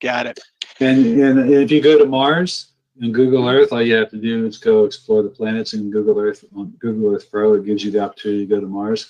[0.00, 0.40] Got it.
[0.80, 4.44] And, and if you go to Mars and Google Earth, all you have to do
[4.44, 7.54] is go explore the planets in Google Earth on Google Earth Pro.
[7.54, 9.08] It gives you the opportunity to go to Mars.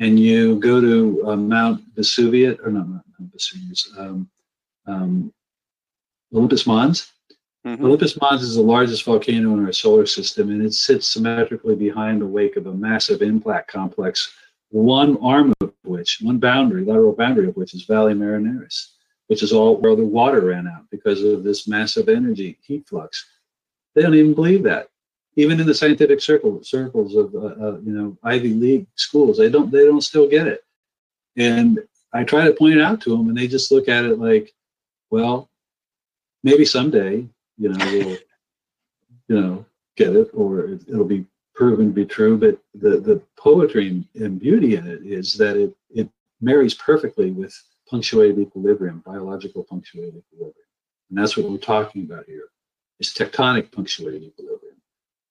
[0.00, 4.28] And you go to uh, Mount Vesuvius, or not Mount Vesuvius, um,
[4.86, 5.32] um,
[6.34, 7.12] Olympus Mons.
[7.66, 7.84] Mm-hmm.
[7.84, 12.20] Olympus Mons is the largest volcano in our solar system, and it sits symmetrically behind
[12.20, 14.32] the wake of a massive impact complex,
[14.70, 18.88] one arm of which, one boundary, lateral boundary of which is Valles Marineris
[19.30, 23.28] which is all where the water ran out because of this massive energy heat flux.
[23.94, 24.88] They don't even believe that.
[25.40, 29.48] Even in the scientific circle, circles of uh, uh, you know Ivy League schools, they
[29.48, 30.62] don't they don't still get it.
[31.36, 31.80] And
[32.12, 34.52] I try to point it out to them, and they just look at it like,
[35.10, 35.48] well,
[36.42, 37.26] maybe someday,
[37.56, 38.18] you know, we'll
[39.28, 39.64] you know
[39.96, 41.24] get it, or it, it'll be
[41.54, 42.36] proven to be true.
[42.36, 46.08] But the the poetry and beauty in it is that it it
[46.40, 47.54] marries perfectly with
[47.88, 50.68] punctuated equilibrium, biological punctuated equilibrium.
[51.08, 52.48] And that's what we're talking about here,
[53.00, 54.69] is tectonic punctuated equilibrium.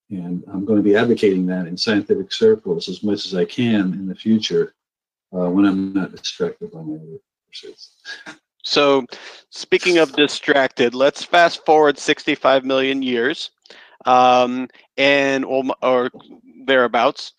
[0.09, 3.93] And I'm going to be advocating that in scientific circles as much as I can
[3.93, 4.73] in the future
[5.33, 7.95] uh, when I'm not distracted by my other pursuits.
[8.63, 9.05] So,
[9.51, 13.51] speaking of distracted, let's fast forward 65 million years,
[14.05, 14.67] um,
[14.97, 16.09] and or
[16.65, 17.33] thereabouts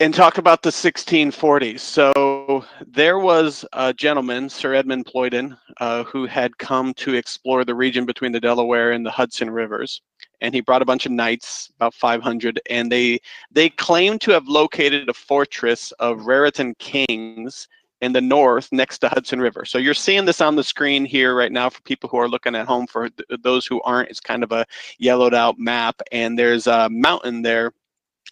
[0.00, 1.80] and talk about the 1640s.
[1.80, 7.74] So there was a gentleman, Sir Edmund Plowden, uh, who had come to explore the
[7.74, 10.02] region between the Delaware and the Hudson rivers,
[10.40, 13.20] and he brought a bunch of knights, about 500, and they
[13.50, 17.68] they claim to have located a fortress of Raritan kings
[18.00, 19.64] in the north next to Hudson River.
[19.64, 22.54] So you're seeing this on the screen here right now for people who are looking
[22.54, 22.86] at home.
[22.86, 24.66] For th- those who aren't, it's kind of a
[24.98, 27.72] yellowed out map, and there's a mountain there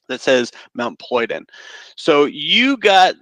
[0.08, 1.46] that says Mount Plowden.
[1.96, 3.14] So you got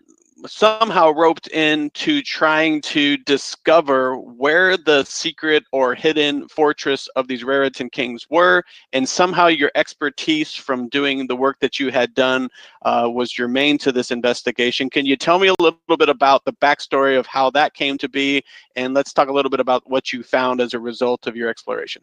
[0.46, 7.90] somehow roped into trying to discover where the secret or hidden fortress of these Raritan
[7.90, 12.48] kings were, and somehow your expertise from doing the work that you had done
[12.83, 14.90] uh, was germane to this investigation.
[14.90, 18.09] Can you tell me a little bit about the backstory of how that came to
[18.09, 18.42] be,
[18.76, 21.48] and let's talk a little bit about what you found as a result of your
[21.48, 22.03] exploration.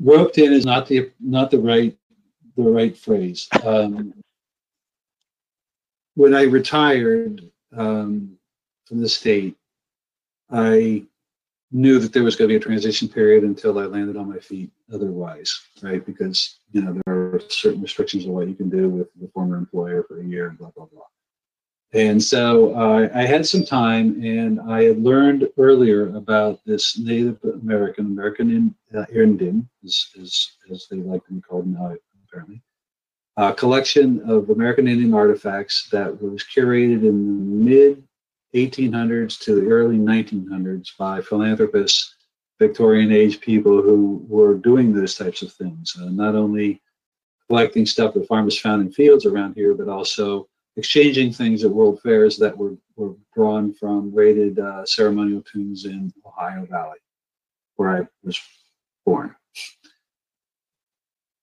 [0.00, 1.96] Roped in is not the not the right
[2.56, 3.48] the right phrase.
[3.64, 4.12] Um,
[6.14, 7.42] when I retired
[7.76, 8.36] um,
[8.84, 9.56] from the state,
[10.50, 11.04] I
[11.72, 14.38] knew that there was going to be a transition period until I landed on my
[14.38, 14.70] feet.
[14.92, 16.04] Otherwise, right?
[16.06, 19.56] Because you know there are certain restrictions of what you can do with the former
[19.56, 21.02] employer for a year and blah blah blah.
[21.92, 27.38] And so uh, I had some time, and I had learned earlier about this Native
[27.44, 31.94] American, American in, uh, Indian, as, as, as they like to be called now,
[32.28, 32.60] apparently,
[33.36, 38.02] a collection of American Indian artifacts that was curated in the mid
[38.54, 42.14] 1800s to the early 1900s by philanthropists,
[42.58, 46.80] Victorian age people who were doing those types of things, uh, not only
[47.48, 52.00] collecting stuff that farmers found in fields around here, but also exchanging things at world
[52.00, 56.98] fairs that were, were drawn from raided uh, ceremonial tombs in Ohio Valley,
[57.76, 58.40] where I was
[59.04, 59.34] born.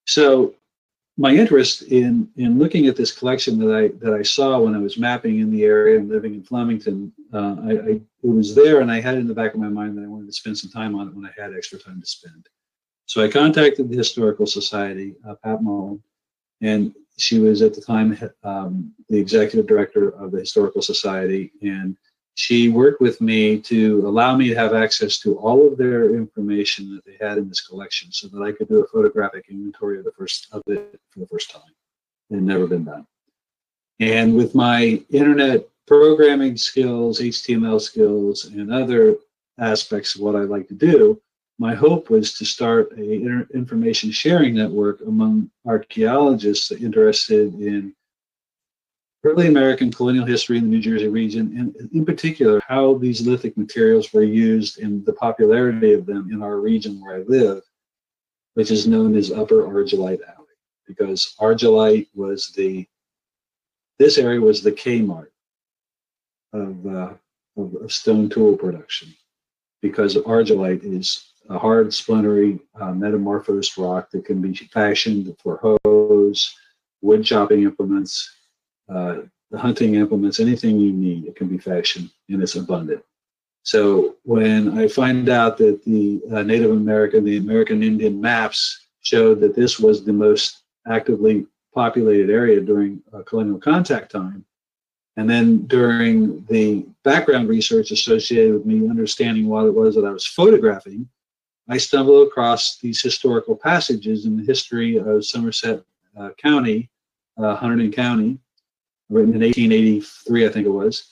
[0.06, 0.56] So
[1.18, 4.80] my interest in in looking at this collection that I that I saw when I
[4.80, 8.82] was mapping in the area and living in Flemington, uh, I, I, it was there,
[8.82, 10.72] and I had in the back of my mind that I wanted to spend some
[10.72, 12.48] time on it when I had extra time to spend.
[13.06, 16.02] So I contacted the Historical Society, uh, Pat Mullen,
[16.62, 21.96] and she was at the time um, the executive director of the Historical Society, and
[22.36, 26.94] she worked with me to allow me to have access to all of their information
[26.96, 30.06] that they had in this collection, so that I could do a photographic inventory of
[30.06, 31.62] the first of it for the first time.
[32.30, 33.06] It had never been done.
[34.00, 39.18] And with my internet programming skills, HTML skills, and other
[39.60, 41.22] aspects of what I like to do,
[41.60, 47.94] my hope was to start a information sharing network among archaeologists interested in
[49.24, 53.58] early American colonial history in the New Jersey region, and in particular, how these lithic
[53.58, 57.62] materials were used and the popularity of them in our region where I live,
[58.56, 62.86] which is known as Upper Argillite Alley, because Argillite was the,
[63.98, 65.28] this area was the Kmart
[66.52, 67.14] of, uh,
[67.56, 69.14] of, of stone tool production,
[69.82, 76.56] because Argillite is a hard, splintery, uh, metamorphosed rock that can be fashioned for hoes,
[77.02, 78.43] wood chopping implements,
[78.90, 79.18] uh,
[79.52, 83.04] the hunting implements, anything you need, it can be fashioned and it's abundant.
[83.64, 89.40] So when I find out that the uh, Native American, the American Indian maps showed
[89.40, 94.44] that this was the most actively populated area during uh, colonial contact time,
[95.16, 100.12] and then during the background research associated with me understanding what it was that I
[100.12, 101.08] was photographing,
[101.70, 105.84] I stumbled across these historical passages in the history of Somerset
[106.18, 106.90] uh, County,
[107.38, 108.40] uh, Hunterdon County,
[109.14, 111.10] written in 1883, I think it was.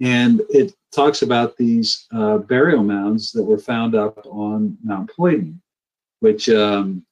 [0.00, 5.60] And it talks about these uh, burial mounds that were found up on Mount Plowden,
[6.20, 7.04] which um,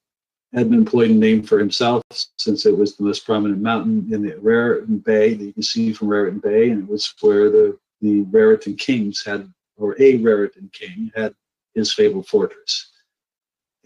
[0.54, 2.02] Edmund Plowden named for himself
[2.36, 5.92] since it was the most prominent mountain in the Raritan Bay that you can see
[5.92, 10.70] from Raritan Bay, and it was where the, the Raritan kings had, or a Raritan
[10.72, 11.34] king had
[11.74, 12.89] his fabled fortress.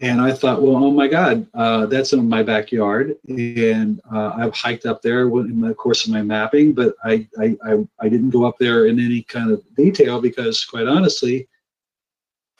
[0.01, 4.53] And I thought, well, oh my God, uh, that's in my backyard, and uh, I've
[4.53, 8.31] hiked up there in the course of my mapping, but I, I, I, I didn't
[8.31, 11.47] go up there in any kind of detail because, quite honestly,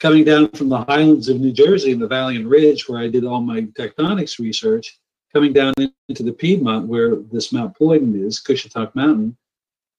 [0.00, 3.08] coming down from the highlands of New Jersey in the Valley and Ridge, where I
[3.08, 4.98] did all my tectonics research,
[5.34, 5.74] coming down
[6.08, 9.36] into the Piedmont, where this Mount Plowden is, Cushetunk Mountain,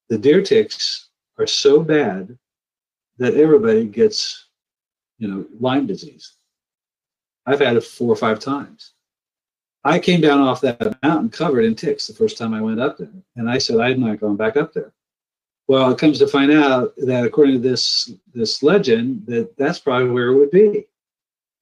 [0.09, 2.35] the deer ticks are so bad
[3.19, 4.47] that everybody gets
[5.19, 6.36] you know, Lyme disease.
[7.47, 8.91] I've had it four or five times.
[9.83, 12.97] I came down off that mountain covered in ticks the first time I went up
[12.97, 13.09] there.
[13.37, 14.93] And I said, I'm not going back up there.
[15.67, 20.09] Well, it comes to find out that according to this this legend, that that's probably
[20.09, 20.85] where it would be.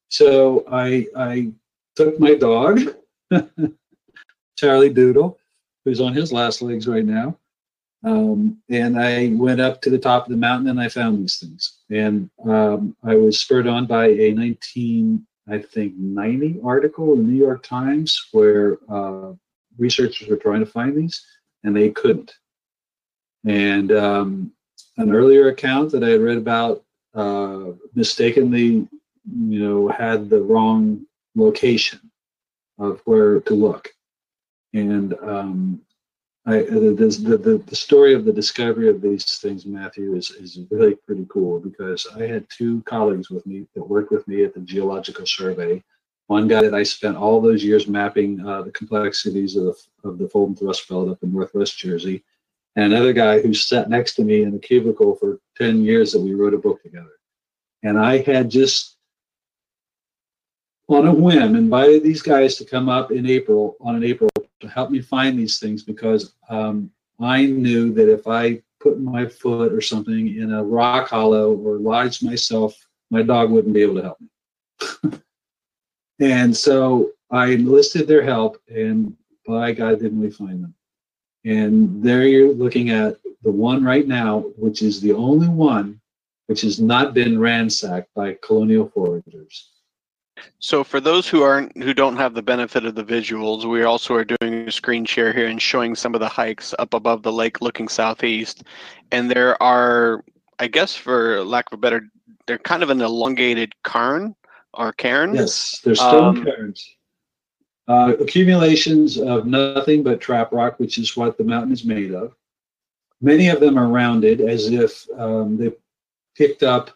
[0.09, 1.51] So I I
[1.95, 2.81] took my dog,
[4.57, 5.39] Charlie Doodle,
[5.85, 7.37] who's on his last legs right now,
[8.05, 11.39] um, and I went up to the top of the mountain and I found these
[11.39, 11.79] things.
[11.89, 17.31] And um, I was spurred on by a 19, I think, 90 article in the
[17.31, 19.33] New York Times where uh,
[19.77, 21.25] researchers were trying to find these
[21.63, 22.33] and they couldn't.
[23.45, 24.51] And um,
[24.97, 28.87] an earlier account that I had read about uh, mistakenly,
[29.25, 31.05] you know, had the wrong
[31.35, 31.99] location
[32.79, 33.89] of where to look.
[34.73, 35.81] And um,
[36.47, 40.93] I, the, the, the story of the discovery of these things, Matthew, is, is really
[40.93, 44.59] pretty cool because I had two colleagues with me that worked with me at the
[44.59, 45.83] Geological Survey.
[46.27, 50.17] One guy that I spent all those years mapping uh, the complexities of the, of
[50.19, 52.23] the and thrust belt up in Northwest Jersey,
[52.75, 56.21] and another guy who sat next to me in the cubicle for 10 years that
[56.21, 57.13] we wrote a book together.
[57.81, 58.97] And I had just
[60.89, 64.29] on a whim invited these guys to come up in April on an April
[64.61, 66.89] to help me find these things because um,
[67.19, 71.77] I knew that if I put my foot or something in a rock hollow or
[71.77, 72.75] lodged myself,
[73.09, 75.19] my dog wouldn't be able to help me.
[76.19, 79.15] and so I enlisted their help, and
[79.47, 80.73] by God, didn't we find them?
[81.43, 85.99] And there you're looking at the one right now, which is the only one
[86.47, 89.69] which has not been ransacked by colonial foragers.
[90.59, 94.15] So for those who aren't who don't have the benefit of the visuals, we also
[94.15, 97.31] are doing a screen share here and showing some of the hikes up above the
[97.31, 98.63] lake looking southeast.
[99.11, 100.23] And there are,
[100.59, 102.07] I guess for lack of a better,
[102.47, 104.35] they're kind of an elongated cairn
[104.73, 105.35] or cairn.
[105.35, 106.95] Yes, they're stone um, cairns.
[107.87, 112.33] Uh, accumulations of nothing but trap rock, which is what the mountain is made of.
[113.21, 115.71] Many of them are rounded as if um, they
[116.35, 116.91] picked up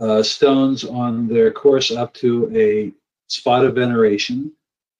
[0.00, 2.92] uh, stones on their course up to a
[3.26, 4.52] spot of veneration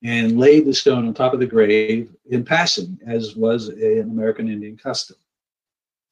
[0.05, 4.49] and laid the stone on top of the grave in passing, as was an American
[4.49, 5.17] Indian custom.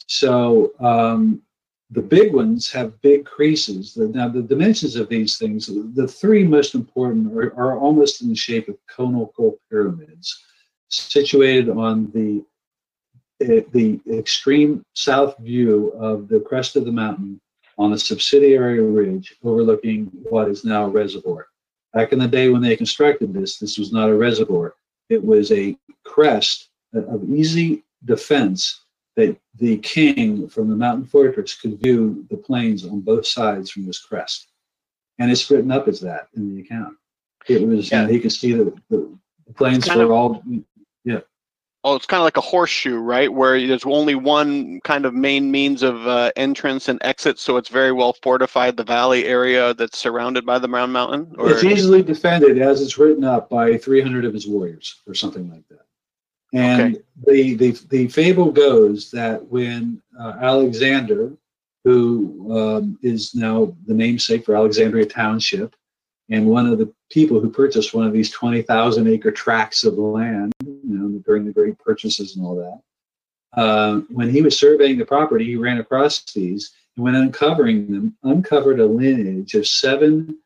[0.06, 1.42] So um,
[1.90, 3.96] the big ones have big creases.
[3.96, 8.34] Now, the dimensions of these things, the three most important are, are almost in the
[8.34, 10.44] shape of conical pyramids,
[10.88, 12.44] situated on the
[13.40, 17.40] eh, the extreme south view of the crest of the mountain
[17.78, 21.48] on a subsidiary ridge overlooking what is now a reservoir.
[21.92, 24.74] Back in the day when they constructed this, this was not a reservoir.
[25.08, 28.82] It was a crest of easy defense
[29.16, 33.86] that the king from the mountain fortress could view the plains on both sides from
[33.86, 34.48] this crest.
[35.18, 36.94] And it's written up as that in the account.
[37.48, 38.02] It was, yeah.
[38.02, 40.42] you know, he could see the, the, the plains were all,
[41.04, 41.20] yeah.
[41.86, 43.32] Oh, it's kind of like a horseshoe, right?
[43.32, 47.68] Where there's only one kind of main means of uh, entrance and exit, so it's
[47.68, 48.76] very well fortified.
[48.76, 51.36] The valley area that's surrounded by the Round Mountain.
[51.38, 51.48] Or?
[51.48, 55.62] It's easily defended, as it's written up, by 300 of his warriors, or something like
[55.68, 55.86] that.
[56.52, 57.04] And okay.
[57.24, 61.34] the, the the fable goes that when uh, Alexander,
[61.84, 65.76] who um, is now the namesake for Alexandria Township,
[66.30, 69.98] and one of the people who purchased one of these twenty thousand acre tracts of
[69.98, 70.52] land,
[71.26, 75.56] during the great purchases and all that, uh, when he was surveying the property, he
[75.56, 80.38] ran across these and when uncovering them, uncovered a lineage of seven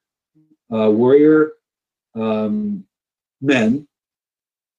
[0.73, 1.53] uh, warrior
[2.15, 2.85] um,
[3.41, 3.87] men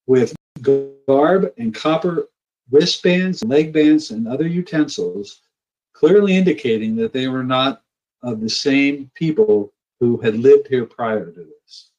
[0.08, 2.28] with garb and copper
[2.70, 5.42] wristbands, leg bands, and other utensils,
[5.94, 7.82] clearly indicating that they were not
[8.24, 11.90] of the same people who had lived here prior to this.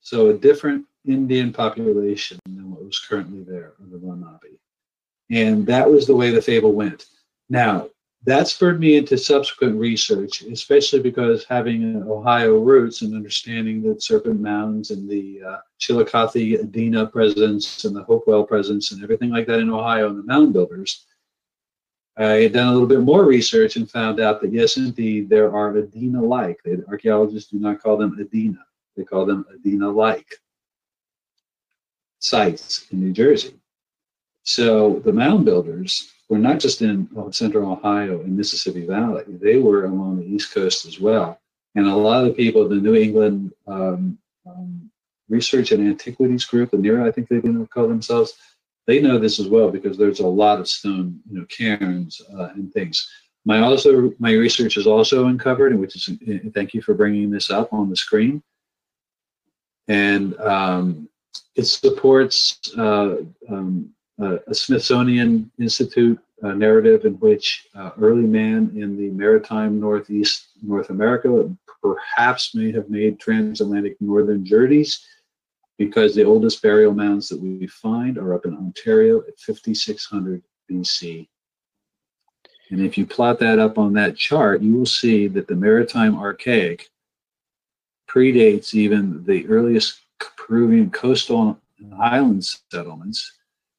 [0.00, 2.38] So a different Indian population
[2.94, 4.60] was currently there, the Lenape.
[5.30, 7.06] And that was the way the fable went.
[7.48, 7.88] Now,
[8.24, 14.40] that spurred me into subsequent research, especially because having Ohio roots and understanding the Serpent
[14.40, 19.60] Mounds and the uh, Chillicothe Adena presence and the Hopewell presence and everything like that
[19.60, 21.04] in Ohio and the mound builders.
[22.16, 25.54] I had done a little bit more research and found out that yes, indeed, there
[25.54, 26.60] are Adena-like.
[26.88, 28.60] Archaeologists do not call them Adena;
[28.96, 30.38] they call them Adena-like
[32.24, 33.54] sites in New Jersey.
[34.44, 39.84] So the mound builders were not just in central Ohio and Mississippi Valley, they were
[39.84, 41.38] along the East Coast as well.
[41.74, 44.90] And a lot of the people, the New England um, um,
[45.28, 48.34] Research and Antiquities Group, the NERA, I think they call themselves,
[48.86, 52.50] they know this as well because there's a lot of stone, you know, cairns uh,
[52.54, 53.08] and things.
[53.44, 56.08] My also my research is also uncovered, and which is
[56.54, 58.42] thank you for bringing this up on the screen.
[59.88, 61.08] And um,
[61.56, 63.16] it supports uh,
[63.48, 69.80] um, uh, a Smithsonian Institute uh, narrative in which uh, early man in the maritime
[69.80, 75.06] Northeast North America perhaps may have made transatlantic northern journeys
[75.78, 81.28] because the oldest burial mounds that we find are up in Ontario at 5600 BC.
[82.70, 86.16] And if you plot that up on that chart, you will see that the maritime
[86.16, 86.88] archaic
[88.08, 90.03] predates even the earliest
[90.36, 93.32] Peruvian coastal and island settlements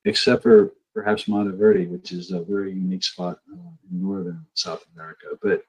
[0.05, 3.57] except for perhaps Monte Verde, which is a very unique spot uh,
[3.91, 5.27] in northern South America.
[5.41, 5.63] But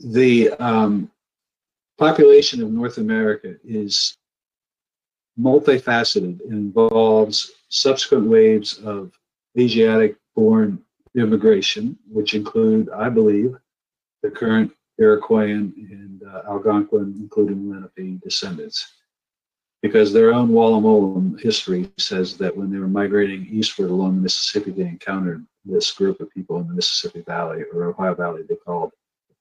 [0.00, 1.10] the um,
[1.98, 4.18] population of North America is
[5.40, 9.12] multifaceted and involves subsequent waves of
[9.58, 10.82] Asiatic born
[11.16, 13.56] immigration, which include, I believe,
[14.22, 18.92] the current Iroquoian and uh, Algonquin, including Lenape descendants
[19.82, 24.70] because their own Walla history says that when they were migrating eastward along the Mississippi,
[24.70, 28.92] they encountered this group of people in the Mississippi Valley or Ohio Valley they called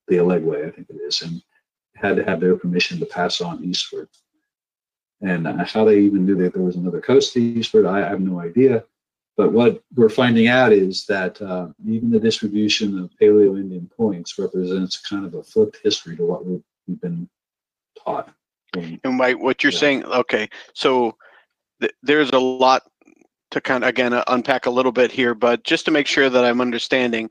[0.08, 1.42] the Allegewi, I think it is, and
[1.96, 4.10] had to have their permission to pass on eastward.
[5.22, 8.84] And how they even knew that there was another coast eastward, I have no idea.
[9.38, 14.40] But what we're finding out is that uh, even the distribution of Paleo Indian points
[14.40, 16.64] represents kind of a flipped history to what we've
[17.02, 17.30] been
[18.04, 18.34] taught.
[18.74, 19.80] And by what you're yeah.
[19.80, 21.16] saying, okay, so
[21.82, 22.84] th- there's a lot
[23.52, 26.30] to kind of again uh, unpack a little bit here, but just to make sure
[26.30, 27.30] that I'm understanding,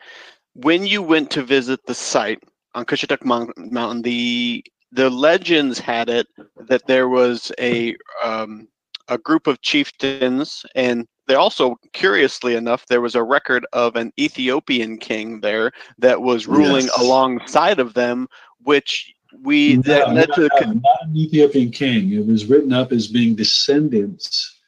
[0.54, 2.42] when you went to visit the site
[2.74, 6.26] on Cushetunk Mountain, the the legends had it
[6.68, 8.68] that there was a um,
[9.08, 14.12] a group of chieftains, and they also, curiously enough, there was a record of an
[14.18, 16.98] Ethiopian king there that was ruling yes.
[17.00, 18.26] alongside of them,
[18.62, 22.12] which we no, that led not, to the, not an Ethiopian king.
[22.12, 24.58] It was written up as being descendants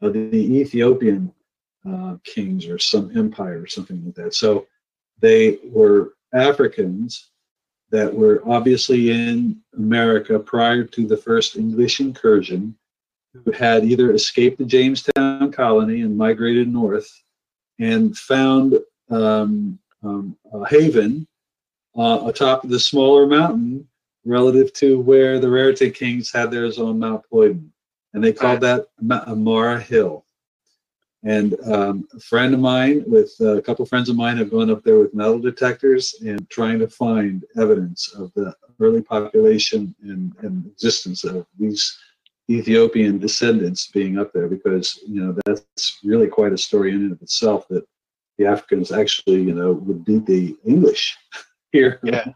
[0.00, 1.32] of the Ethiopian
[1.88, 4.34] uh, kings or some empire or something like that.
[4.34, 4.66] So
[5.20, 7.30] they were Africans
[7.90, 12.74] that were obviously in America prior to the first English incursion,
[13.32, 17.10] who had either escaped the Jamestown colony and migrated north
[17.78, 18.78] and found
[19.10, 21.26] um, um, a haven
[21.96, 23.86] uh, atop the smaller mountain
[24.24, 27.72] relative to where the Raritan Kings had theirs on Mount Plowden.
[28.14, 30.24] And they called that Amara Hill.
[31.24, 34.50] And um, a friend of mine, with uh, a couple of friends of mine, have
[34.50, 39.94] gone up there with metal detectors and trying to find evidence of the early population
[40.02, 41.96] and, and existence of these
[42.50, 47.12] Ethiopian descendants being up there because you know that's really quite a story in and
[47.12, 47.86] of itself that
[48.36, 51.16] the Africans actually you know would beat the English
[51.72, 52.00] here.
[52.02, 52.26] Yeah.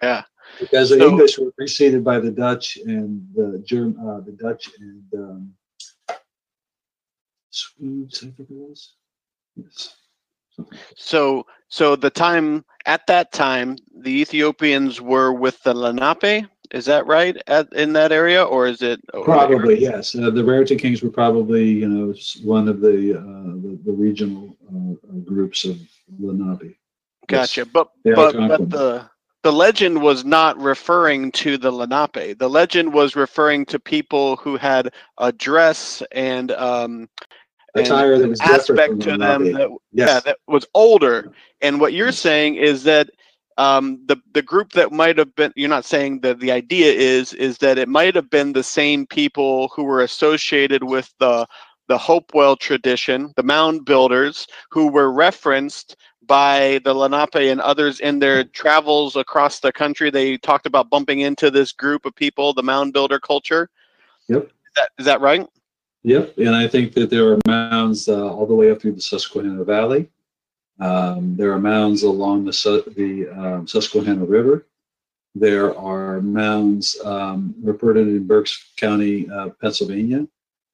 [0.00, 0.22] Yeah.
[0.58, 4.70] Because the So- English were preceded by the Dutch and the Germ, uh, the Dutch
[4.80, 5.54] and um,
[7.50, 8.94] Swedes, I think it was.
[9.56, 9.96] Yes.
[10.96, 16.46] So, so the time at that time, the Ethiopians were with the Lenape.
[16.70, 17.36] Is that right?
[17.46, 20.14] At in that area, or is it Probably yes.
[20.14, 24.54] Uh, the Raritan Kings were probably you know one of the uh, the, the regional
[24.70, 25.78] uh, uh, groups of
[26.18, 26.76] Lenape.
[27.26, 27.64] Gotcha.
[27.64, 29.10] But but but the
[29.42, 32.38] the legend was not referring to the Lenape.
[32.38, 37.08] The legend was referring to people who had a dress and um
[37.74, 39.54] Attire that was aspect to them Lenape.
[39.54, 40.08] that Yes.
[40.08, 41.32] yeah that was older.
[41.60, 43.10] And what you're saying is that
[43.58, 47.32] um, the the group that might have been you're not saying that the idea is
[47.34, 51.46] is that it might have been the same people who were associated with the
[51.88, 58.18] the Hopewell tradition, the mound builders, who were referenced by the Lenape and others in
[58.18, 60.10] their travels across the country.
[60.10, 63.70] They talked about bumping into this group of people, the mound builder culture.
[64.28, 64.44] Yep.
[64.44, 65.46] Is that, is that right?
[66.04, 69.00] Yep, and I think that there are mounds uh, all the way up through the
[69.00, 70.08] Susquehanna Valley.
[70.80, 74.66] Um, there are mounds along the Su- the um, Susquehanna River.
[75.34, 80.26] There are mounds um, reported in Berks County, uh, Pennsylvania,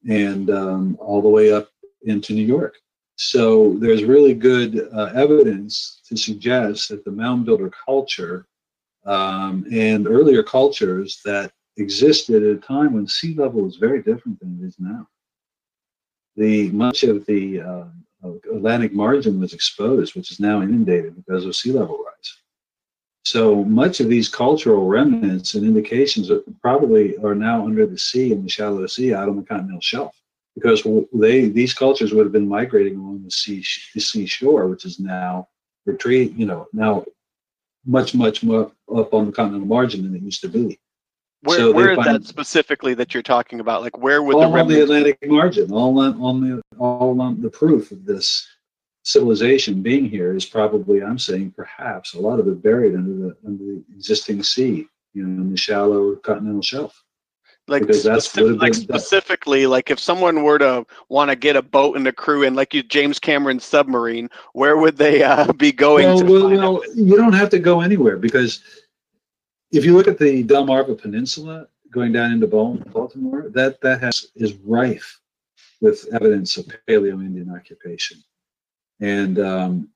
[0.08, 1.68] and um, all the way up
[2.02, 2.76] into New York.
[3.16, 8.46] So there's really good uh, evidence to suggest that the mound builder culture
[9.06, 14.40] um, and earlier cultures that existed at a time when sea level was very different
[14.40, 15.06] than it is now
[16.36, 17.84] the much of the uh,
[18.52, 22.13] Atlantic margin was exposed, which is now inundated because of sea level rise.
[23.24, 28.32] So much of these cultural remnants and indications are probably are now under the sea
[28.32, 30.14] in the shallow sea out on the continental shelf,
[30.54, 33.64] because they these cultures would have been migrating along the sea
[33.94, 35.48] the sea shore, which is now
[35.86, 37.04] retreat, you know, now
[37.86, 40.78] much much more up on the continental margin than it used to be.
[41.44, 43.80] Where, So where is that specifically that you're talking about?
[43.80, 44.82] Like where would all the on the?
[44.82, 48.46] Atlantic margin, all on, on the all on the proof of this
[49.04, 53.36] civilization being here is probably, I'm saying, perhaps a lot of it buried under the
[53.46, 57.04] under the existing sea, you know, in the shallow continental shelf.
[57.68, 62.06] like, specific- like specifically like if someone were to want to get a boat and
[62.06, 66.18] a crew and like you James Cameron submarine where would they uh, be going Well,
[66.18, 68.62] to well, well, you don't have to go anywhere because
[69.72, 74.54] if you look at the Delmarva Peninsula going down into Baltimore, that that has is
[74.54, 75.20] rife
[75.80, 78.18] with evidence of Paleo-Indian occupation,
[79.00, 79.88] and um,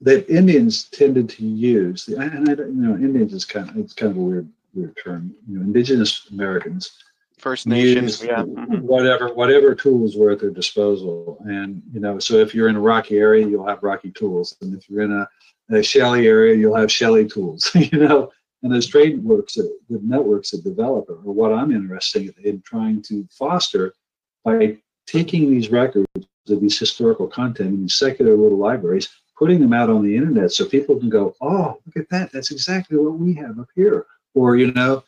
[0.00, 2.08] that Indians tended to use.
[2.08, 4.96] And I don't, you know, Indians is kind of it's kind of a weird weird
[5.02, 5.34] term.
[5.48, 7.02] You know, Indigenous Americans
[7.42, 8.82] First Nations yeah mhm.
[8.82, 12.80] whatever whatever tools were at their disposal and you know so if you're in a
[12.80, 15.28] rocky area you'll have rocky tools and if you're in a,
[15.76, 18.30] a shelly area you'll have shelly tools you know
[18.62, 23.02] and those trade works that the networks that develop are what i'm interested in trying
[23.02, 23.92] to foster
[24.44, 26.06] by taking these records
[26.48, 29.08] of these historical content in these secular little libraries
[29.42, 32.30] putting them out on the internet so people can go oh look at that.
[32.32, 34.06] That's exactly what we have up here.
[34.34, 35.02] Or you know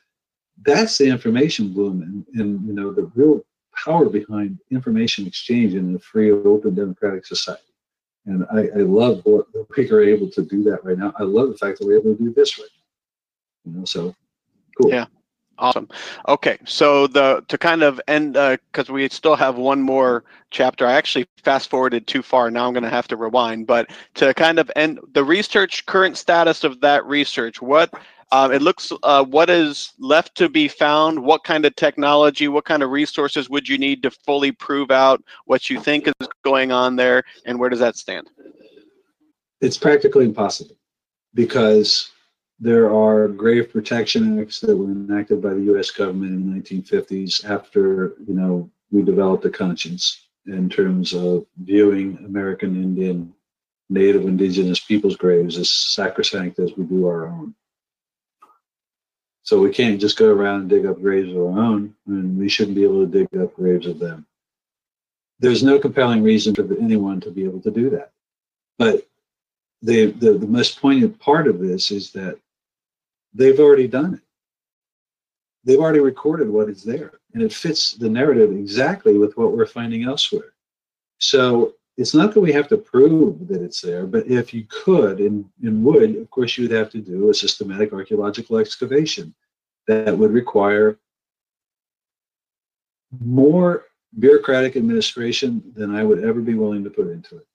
[0.64, 3.44] that's the information bloom and, and you know the real
[3.76, 7.62] power behind information exchange in a free open democratic society.
[8.26, 11.12] And I, I love what we are able to do that right now.
[11.18, 13.72] I love the fact that we're able to do this right now.
[13.72, 14.14] You know so
[14.80, 14.90] cool.
[14.90, 15.06] Yeah.
[15.58, 15.88] Awesome.
[16.28, 20.86] Okay, so the to kind of end because we still have one more chapter.
[20.86, 22.50] I actually fast forwarded too far.
[22.50, 23.66] Now I'm going to have to rewind.
[23.66, 27.62] But to kind of end the research, current status of that research.
[27.62, 27.92] What
[28.32, 31.22] um, it looks, uh, what is left to be found?
[31.22, 32.48] What kind of technology?
[32.48, 36.28] What kind of resources would you need to fully prove out what you think is
[36.42, 37.22] going on there?
[37.44, 38.28] And where does that stand?
[39.64, 40.76] it's practically impossible
[41.32, 42.10] because
[42.60, 45.90] there are grave protection acts that were enacted by the U.S.
[45.90, 52.18] government in the 1950s after you know we developed a conscience in terms of viewing
[52.24, 53.34] American Indian,
[53.88, 57.54] Native Indigenous peoples' graves as sacrosanct as we do our own.
[59.42, 62.48] So we can't just go around and dig up graves of our own, and we
[62.48, 64.26] shouldn't be able to dig up graves of them.
[65.40, 68.12] There's no compelling reason for anyone to be able to do that.
[68.78, 69.06] But
[69.82, 72.38] they, the, the most poignant part of this is that
[73.34, 74.20] they've already done it.
[75.64, 79.66] They've already recorded what is there, and it fits the narrative exactly with what we're
[79.66, 80.52] finding elsewhere.
[81.18, 85.20] So it's not that we have to prove that it's there, but if you could
[85.20, 89.34] and, and would, of course, you would have to do a systematic archaeological excavation
[89.86, 90.98] that would require
[93.20, 93.84] more
[94.18, 97.46] bureaucratic administration than I would ever be willing to put into it.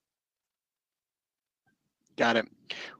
[2.20, 2.50] Got it.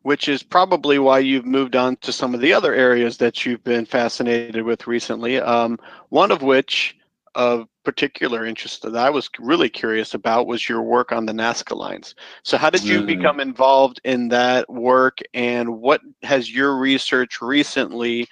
[0.04, 3.64] Which is probably why you've moved on to some of the other areas that you've
[3.66, 5.42] been fascinated with recently.
[5.42, 6.96] Um, one of which,
[7.36, 11.76] of particular interest that I was really curious about, was your work on the Nazca
[11.76, 12.16] lines.
[12.44, 13.08] So, how did you mm.
[13.08, 18.26] become involved in that work, and what has your research recently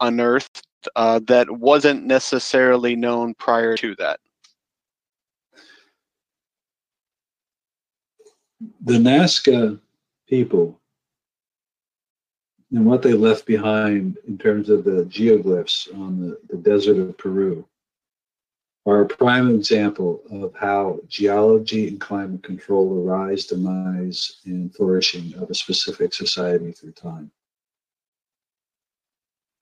[0.00, 0.66] unearthed
[0.96, 4.18] uh, that wasn't necessarily known prior to that?
[8.80, 9.78] The Nazca
[10.30, 10.80] people
[12.72, 17.18] and what they left behind in terms of the geoglyphs on the, the desert of
[17.18, 17.66] Peru
[18.86, 25.34] are a prime example of how geology and climate control the rise, demise, and flourishing
[25.34, 27.30] of a specific society through time.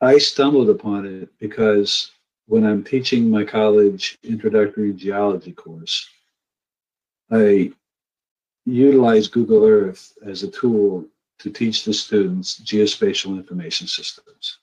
[0.00, 2.12] I stumbled upon it because
[2.46, 6.08] when I'm teaching my college introductory geology course,
[7.30, 7.72] I
[8.68, 11.06] utilize Google Earth as a tool
[11.38, 14.58] to teach the students geospatial information systems.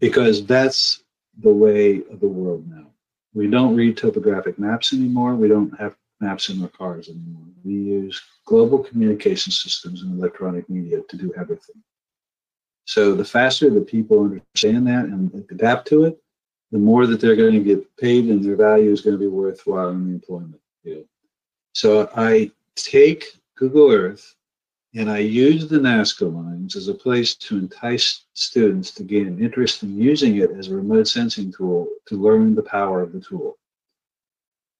[0.00, 1.02] Because that's
[1.42, 2.86] the way of the world now.
[3.34, 5.34] We don't read topographic maps anymore.
[5.34, 7.46] We don't have maps in our cars anymore.
[7.64, 11.82] We use global communication systems and electronic media to do everything.
[12.86, 16.18] So the faster that people understand that and adapt to it,
[16.72, 19.26] the more that they're going to get paid and their value is going to be
[19.26, 21.06] worthwhile in the employment field.
[21.76, 24.34] So I take Google Earth
[24.94, 29.44] and I use the Nazca lines as a place to entice students to gain an
[29.44, 33.20] interest in using it as a remote sensing tool to learn the power of the
[33.20, 33.58] tool.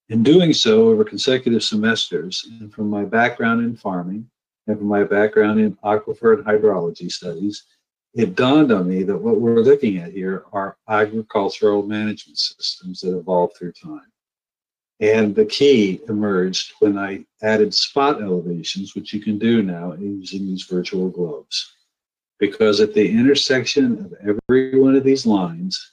[0.08, 4.30] In doing so over consecutive semesters, and from my background in farming
[4.66, 7.64] and from my background in aquifer and hydrology studies,
[8.14, 13.14] it dawned on me that what we're looking at here are agricultural management systems that
[13.14, 14.10] evolve through time.
[15.00, 20.46] And the key emerged when I added spot elevations, which you can do now using
[20.46, 21.74] these virtual globes.
[22.38, 25.90] Because at the intersection of every one of these lines,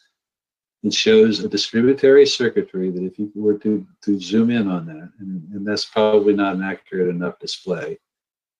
[0.83, 5.11] it shows a distributary circuitry that if you were to, to zoom in on that,
[5.19, 7.97] and, and that's probably not an accurate enough display,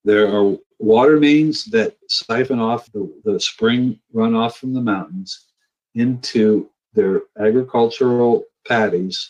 [0.05, 5.47] there are water mains that siphon off the, the spring runoff from the mountains
[5.95, 9.29] into their agricultural paddies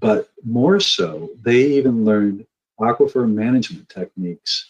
[0.00, 2.46] but more so, they even learned
[2.80, 4.68] aquifer management techniques.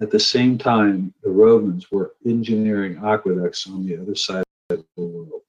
[0.00, 5.04] At the same time, the Romans were engineering aqueducts on the other side of the
[5.04, 5.42] world.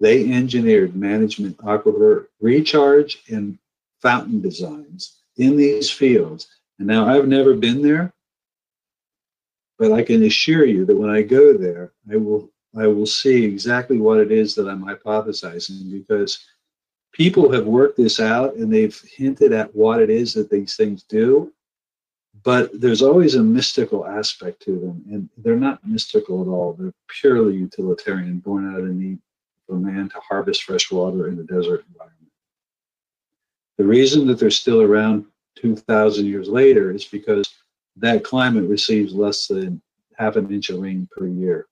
[0.00, 3.58] They engineered management aquifer recharge and
[4.00, 6.48] fountain designs in these fields.
[6.78, 8.12] And now I've never been there,
[9.78, 13.44] but I can assure you that when I go there, I will I will see
[13.44, 16.46] exactly what it is that I'm hypothesizing because
[17.12, 21.02] people have worked this out and they've hinted at what it is that these things
[21.04, 21.52] do
[22.44, 26.74] but there's always a mystical aspect to them and they're not mystical at all.
[26.74, 29.18] They're purely utilitarian born out of the need
[29.66, 32.32] for man to harvest fresh water in a desert environment.
[33.76, 37.48] The reason that they're still around 2000 years later is because
[37.96, 39.82] that climate receives less than
[40.16, 41.66] half an inch of rain per year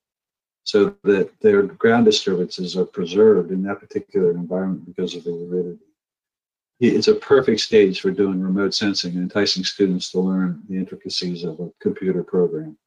[0.67, 5.79] so that their ground disturbances are preserved in that particular environment because of the aridity.
[6.81, 11.45] It's a perfect stage for doing remote sensing and enticing students to learn the intricacies
[11.45, 12.77] of a computer program.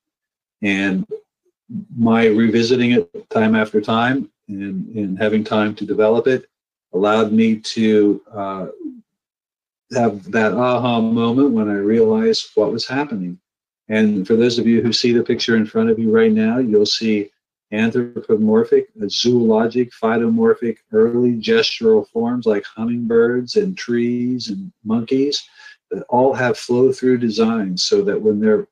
[0.61, 1.07] And
[1.97, 6.45] my revisiting it time after time and, and having time to develop it
[6.93, 8.67] allowed me to uh,
[9.95, 13.41] have that aha moment when I realized what was happening.
[13.89, 16.59] And for those of you who see the picture in front of you right now,
[16.59, 17.31] you'll see
[17.73, 25.43] anthropomorphic, zoologic, phytomorphic, early gestural forms like hummingbirds and trees and monkeys
[25.91, 28.67] that all have flow through designs so that when they're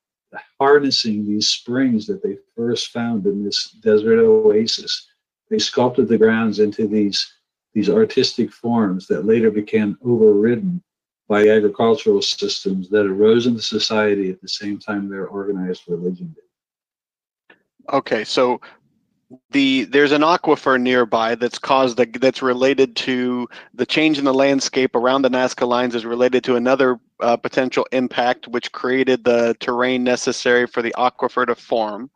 [0.61, 5.09] harnessing these springs that they first found in this desert oasis,
[5.51, 7.35] they sculpted the grounds into these,
[7.75, 10.83] these artistic forms that later became overridden
[11.29, 16.35] by agricultural systems that arose in the society at the same time their organized religion
[16.35, 17.57] did.
[17.91, 18.61] Okay, so
[19.51, 24.33] the there's an aquifer nearby that's caused a, that's related to the change in the
[24.33, 29.55] landscape around the Nazca lines is related to another uh, potential impact which created the
[29.61, 32.11] terrain necessary for the aquifer to form.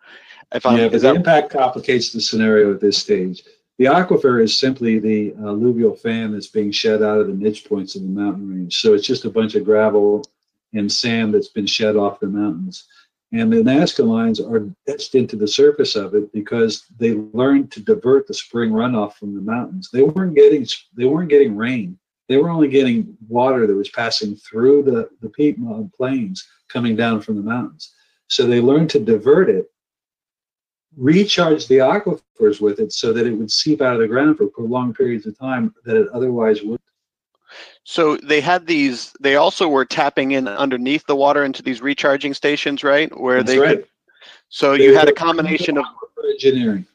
[0.54, 1.16] If I'm, yeah, but the that...
[1.16, 3.42] impact complicates the scenario at this stage.
[3.78, 7.64] The aquifer is simply the uh, alluvial fan that's being shed out of the niche
[7.64, 8.80] points of the mountain range.
[8.80, 10.24] So it's just a bunch of gravel
[10.72, 12.84] and sand that's been shed off the mountains.
[13.32, 17.80] And the Nazca lines are etched into the surface of it because they learned to
[17.80, 19.88] divert the spring runoff from the mountains.
[19.90, 21.98] They weren't getting they weren't getting rain.
[22.28, 25.56] They were only getting water that was passing through the, the peat
[25.96, 27.92] plains coming down from the mountains.
[28.28, 29.66] So they learned to divert it,
[30.96, 34.46] recharge the aquifers with it so that it would seep out of the ground for
[34.46, 36.80] prolonged periods of time that it otherwise would
[37.84, 39.12] so they had these.
[39.20, 43.10] They also were tapping in underneath the water into these recharging stations, right?
[43.18, 43.78] Where That's they right.
[43.78, 43.88] could.
[44.48, 45.84] So they you had a combination of
[46.30, 46.86] engineering.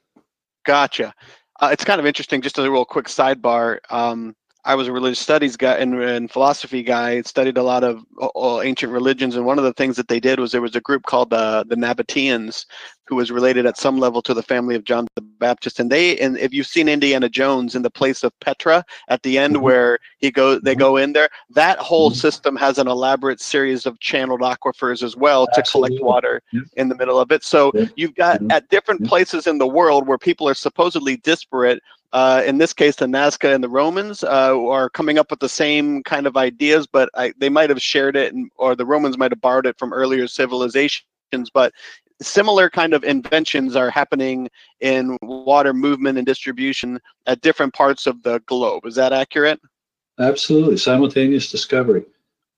[0.65, 1.13] Gotcha.
[1.59, 2.41] Uh, it's kind of interesting.
[2.41, 3.79] Just as a real quick sidebar.
[3.89, 4.35] Um,
[4.67, 7.21] I was a religious studies guy and, and philosophy guy.
[7.21, 10.41] Studied a lot of uh, ancient religions, and one of the things that they did
[10.41, 12.65] was there was a group called the the Nabateans,
[13.07, 15.79] who was related at some level to the family of John the Baptist.
[15.79, 19.37] And they, and if you've seen Indiana Jones in the place of Petra at the
[19.37, 19.63] end mm-hmm.
[19.63, 20.79] where he go, they mm-hmm.
[20.79, 21.29] go in there.
[21.49, 22.19] That whole mm-hmm.
[22.19, 25.63] system has an elaborate series of channeled aquifers as well Absolutely.
[25.63, 26.41] to collect water
[26.75, 27.43] in the middle of it.
[27.43, 31.81] So you've got at different places in the world where people are supposedly disparate
[32.13, 35.49] uh, in this case, the Nazca and the Romans uh, are coming up with the
[35.49, 39.17] same kind of ideas, but I, they might have shared it, and, or the Romans
[39.17, 41.01] might have borrowed it from earlier civilizations.
[41.53, 41.73] But
[42.21, 44.49] similar kind of inventions are happening
[44.79, 48.85] in water movement and distribution at different parts of the globe.
[48.85, 49.59] Is that accurate?
[50.19, 52.05] Absolutely, simultaneous discovery.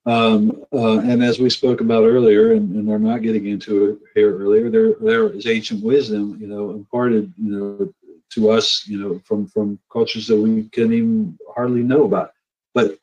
[0.06, 3.98] Um, uh, and as we spoke about earlier, and, and I'm not getting into it
[4.14, 7.94] here earlier, there there is ancient wisdom, you know, imparted, you know,
[8.30, 12.32] to us, you know, from from cultures that we can even hardly know about.
[12.74, 12.98] But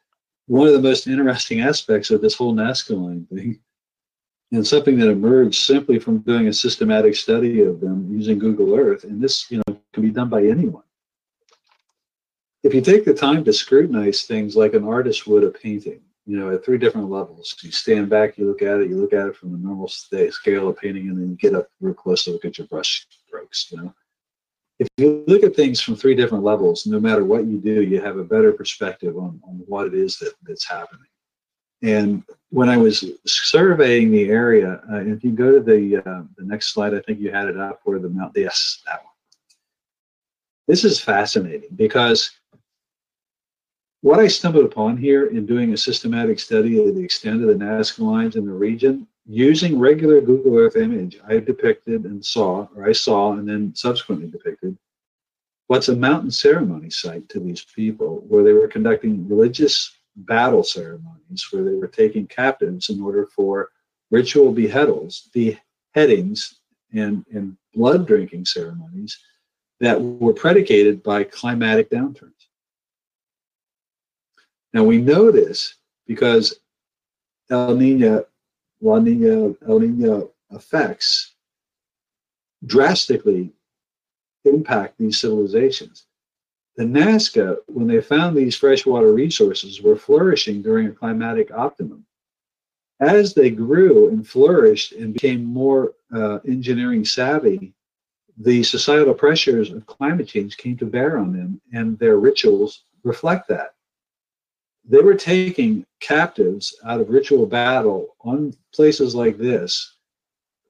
[0.47, 3.59] one of the most interesting aspects of this whole Nazca line thing,
[4.51, 9.03] and something that emerged simply from doing a systematic study of them using Google Earth,
[9.03, 10.83] and this, you know, can be done by anyone.
[12.63, 16.37] If you take the time to scrutinize things like an artist would a painting, you
[16.37, 17.55] know, at three different levels.
[17.61, 20.67] You stand back, you look at it, you look at it from the normal scale
[20.67, 23.69] of painting, and then you get up real close to look at your brush strokes,
[23.71, 23.93] you know
[24.79, 27.99] if you look at things from three different levels, no matter what you do, you
[28.01, 31.07] have a better perspective on, on what it is that, that's happening.
[31.81, 36.43] And when I was surveying the area, uh, if you go to the uh, the
[36.43, 38.33] next slide, I think you had it up where the mount.
[38.35, 39.13] Yes, that one.
[40.67, 42.31] This is fascinating because
[44.01, 47.53] what I stumbled upon here in doing a systematic study of the extent of the
[47.65, 52.87] Nazca lines in the region using regular Google Earth image, I depicted and saw, or
[52.87, 54.77] I saw and then subsequently depicted,
[55.67, 61.47] what's a mountain ceremony site to these people where they were conducting religious battle ceremonies,
[61.51, 63.69] where they were taking captives in order for
[64.11, 66.59] ritual beheadals, beheadings,
[66.93, 69.19] and, and blood drinking ceremonies
[69.81, 72.31] that were predicated by climatic downturns.
[74.73, 75.75] Now we know this
[76.07, 76.59] because
[77.49, 78.25] El Nino
[78.81, 81.35] La Nina, El Nino effects
[82.65, 83.51] drastically
[84.45, 86.05] impact these civilizations.
[86.75, 92.05] The Nazca, when they found these freshwater resources, were flourishing during a climatic optimum.
[92.99, 97.73] As they grew and flourished and became more uh, engineering savvy,
[98.37, 103.47] the societal pressures of climate change came to bear on them, and their rituals reflect
[103.47, 103.73] that
[104.87, 109.95] they were taking captives out of ritual battle on places like this,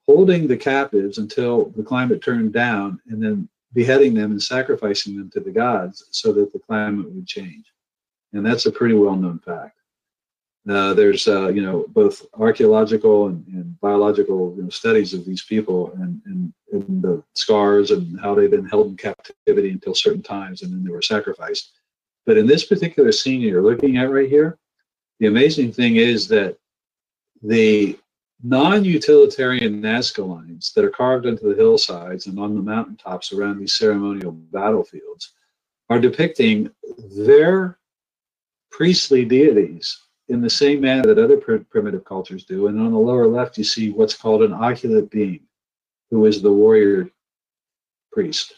[0.07, 5.29] holding the captives until the climate turned down, and then beheading them and sacrificing them
[5.29, 7.65] to the gods so that the climate would change.
[8.33, 9.73] And that's a pretty well known fact.
[10.67, 15.43] Uh, there's, uh, you know, both archaeological and, and biological you know, studies of these
[15.43, 20.21] people and, and, and the scars and how they've been held in captivity until certain
[20.21, 21.77] times and then they were sacrificed
[22.27, 24.59] but in this particular scene you're looking at right here,
[25.19, 26.57] the amazing thing is that
[27.41, 27.97] the
[28.43, 33.77] non-utilitarian Nazca lines that are carved into the hillsides and on the mountaintops around these
[33.77, 35.33] ceremonial battlefields
[35.89, 36.69] are depicting
[37.15, 37.79] their
[38.69, 42.67] priestly deities in the same manner that other pr- primitive cultures do.
[42.67, 45.39] And on the lower left, you see what's called an oculate being,
[46.11, 47.09] who is the warrior
[48.11, 48.53] priest.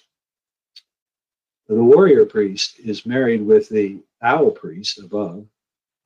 [1.69, 5.45] The warrior priest is married with the owl priest above,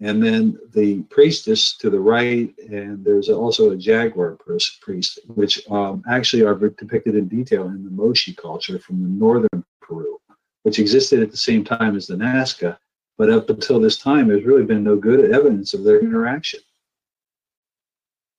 [0.01, 4.37] and then the priestess to the right, and there's also a jaguar
[4.81, 9.63] priest, which um, actually are depicted in detail in the Moche culture from the northern
[9.81, 10.19] Peru,
[10.63, 12.77] which existed at the same time as the Nazca.
[13.17, 16.59] But up until this time, there's really been no good evidence of their interaction.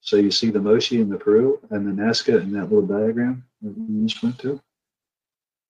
[0.02, 3.46] So you see the Moche in the Peru and the Nazca in that little diagram
[3.62, 4.60] in this one too.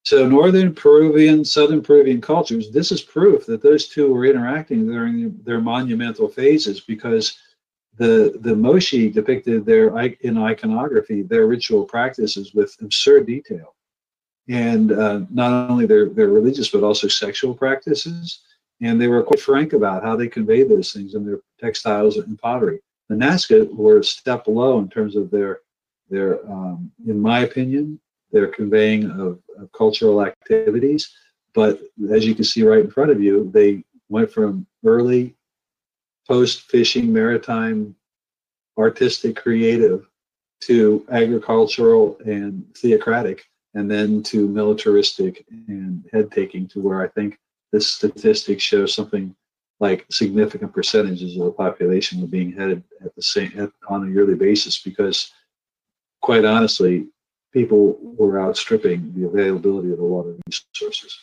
[0.05, 5.41] So northern Peruvian, southern Peruvian cultures, this is proof that those two were interacting during
[5.45, 7.39] their monumental phases because
[7.97, 13.75] the the Moche depicted their in iconography their ritual practices with absurd detail,
[14.49, 18.41] and uh, not only their their religious but also sexual practices,
[18.81, 22.39] and they were quite frank about how they conveyed those things in their textiles and
[22.39, 22.81] pottery.
[23.09, 25.61] The Nazca were a step below in terms of their
[26.11, 28.01] their, um, in my opinion,
[28.33, 29.39] their conveying of,
[29.77, 31.11] cultural activities.
[31.55, 31.81] But
[32.11, 35.35] as you can see right in front of you, they went from early
[36.27, 37.95] post fishing, maritime,
[38.79, 40.07] artistic, creative
[40.63, 43.45] to agricultural and theocratic,
[43.75, 47.39] and then to militaristic and head taking to where I think
[47.73, 49.35] this statistic shows something
[49.81, 54.11] like significant percentages of the population were being headed at the same at, on a
[54.11, 55.33] yearly basis because
[56.23, 57.09] quite honestly
[57.55, 61.19] people were outstripping the availability of the water resources.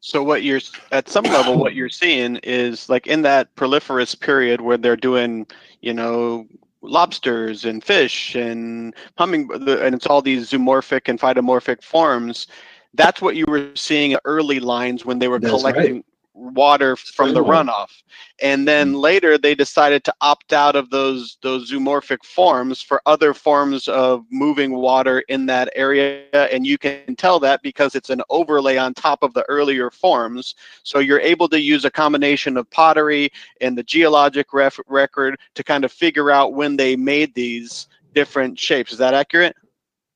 [0.00, 4.60] So what you're at some level, what you're seeing is like in that proliferous period
[4.60, 5.46] where they're doing,
[5.82, 6.46] you know,
[6.80, 12.46] lobsters and fish and humming, and it's all these zoomorphic and phytomorphic forms.
[12.94, 17.34] That's what you were seeing early lines when they were That's collecting right water from
[17.34, 18.02] the runoff
[18.40, 19.00] and then mm.
[19.00, 24.24] later they decided to opt out of those those zoomorphic forms for other forms of
[24.30, 28.94] moving water in that area and you can tell that because it's an overlay on
[28.94, 33.30] top of the earlier forms so you're able to use a combination of pottery
[33.60, 38.58] and the geologic ref- record to kind of figure out when they made these different
[38.58, 39.54] shapes is that accurate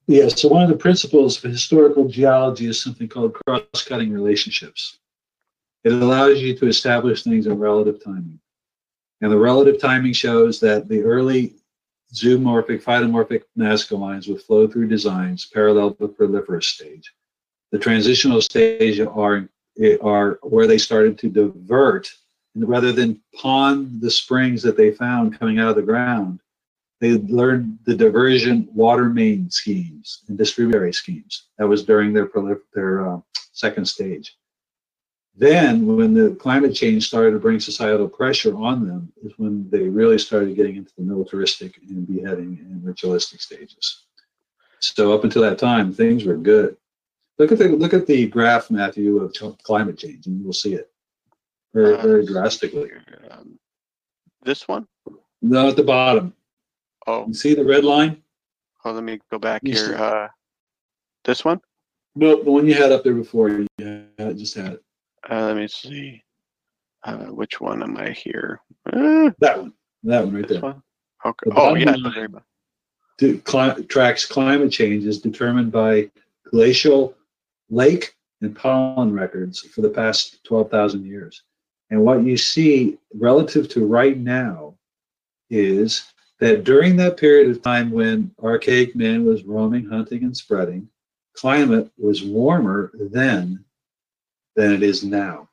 [0.09, 0.41] Yes.
[0.41, 4.99] So one of the principles of historical geology is something called cross-cutting relationships.
[5.87, 8.41] It allows you to establish things in relative timing.
[9.21, 11.55] And the relative timing shows that the early
[12.13, 17.15] zoomorphic, phytomorphic Nazca lines with flow through designs parallel the proliferous stage.
[17.71, 19.49] The transitional stage are,
[20.03, 22.13] are where they started to divert,
[22.57, 26.41] and rather than pond the springs that they found coming out of the ground,
[27.01, 31.47] they learned the diversion water main schemes and distributary schemes.
[31.59, 32.29] That was during their,
[32.75, 33.21] their uh,
[33.53, 34.37] second stage.
[35.39, 39.87] Then, when the climate change started to bring societal pressure on them, is when they
[39.89, 44.07] really started getting into the militaristic and beheading and ritualistic stages.
[44.81, 46.77] So up until that time, things were good.
[47.39, 50.91] Look at the look at the graph, Matthew, of climate change, and you'll see it
[51.75, 52.91] very, uh, very drastically.
[53.31, 53.59] Um,
[54.43, 54.87] this one?
[55.43, 56.33] No, at the bottom.
[57.07, 58.23] Oh, you see the red line?
[58.85, 59.97] Oh, let me go back you here.
[59.97, 60.29] Uh,
[61.25, 61.61] this one?
[62.15, 63.51] No, the one you had up there before.
[63.51, 63.67] You
[64.17, 64.85] had, just had it.
[65.29, 66.23] Uh, let me see.
[67.05, 68.61] Uh, which one am I here?
[68.93, 69.73] Uh, that one.
[70.05, 70.61] That one right there.
[70.61, 70.83] One?
[71.25, 71.51] Okay.
[71.55, 71.97] Oh, yeah.
[73.19, 76.11] To, cli- tracks climate change is determined by
[76.51, 77.17] glacial
[77.71, 81.43] lake and pollen records for the past 12,000 years.
[81.91, 84.75] And what you see relative to right now
[85.51, 90.89] is that during that period of time when archaic man was roaming, hunting, and spreading,
[91.35, 93.65] climate was warmer then
[94.57, 95.49] than it is now.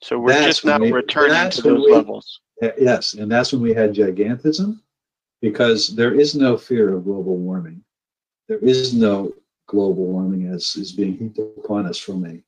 [0.00, 2.40] So we're that's just now we, returning to those we, levels.
[2.60, 4.80] Yes, and that's when we had gigantism,
[5.40, 7.82] because there is no fear of global warming.
[8.48, 9.32] There is no
[9.66, 12.42] global warming as is being heaped upon us from a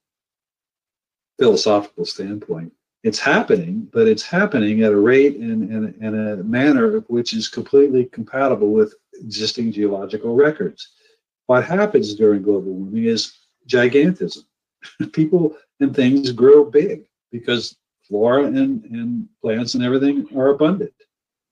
[1.38, 2.72] philosophical standpoint.
[3.02, 7.48] It's happening, but it's happening at a rate and, and, and a manner which is
[7.48, 10.88] completely compatible with existing geological records.
[11.46, 13.34] What happens during global warming is
[13.66, 14.44] gigantism
[15.12, 17.76] people and things grow big because
[18.10, 20.92] flora and, and plants and everything are abundant.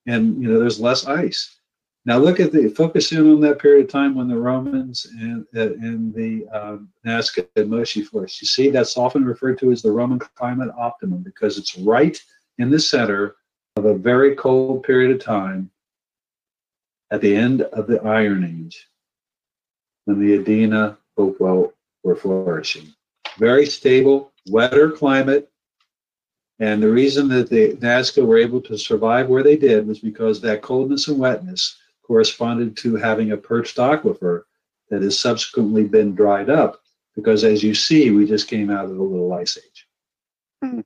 [0.06, 1.56] And you know, there's less ice.
[2.04, 5.44] Now look at the focus in on that period of time when the Romans and
[5.54, 8.40] uh, and the um, Nazca and Moche flourished.
[8.40, 12.18] You see, that's often referred to as the Roman climate optimum because it's right
[12.56, 13.36] in the center
[13.76, 15.70] of a very cold period of time
[17.10, 18.88] at the end of the Iron Age
[20.06, 22.94] when the Adena Hopewell were flourishing
[23.38, 25.50] very stable, wetter climate.
[26.58, 30.40] And the reason that the Nazca were able to survive where they did was because
[30.40, 34.42] that coldness and wetness corresponded to having a perched aquifer
[34.90, 36.80] that has subsequently been dried up.
[37.14, 39.86] Because as you see, we just came out of a little ice age.
[40.62, 40.80] Hmm.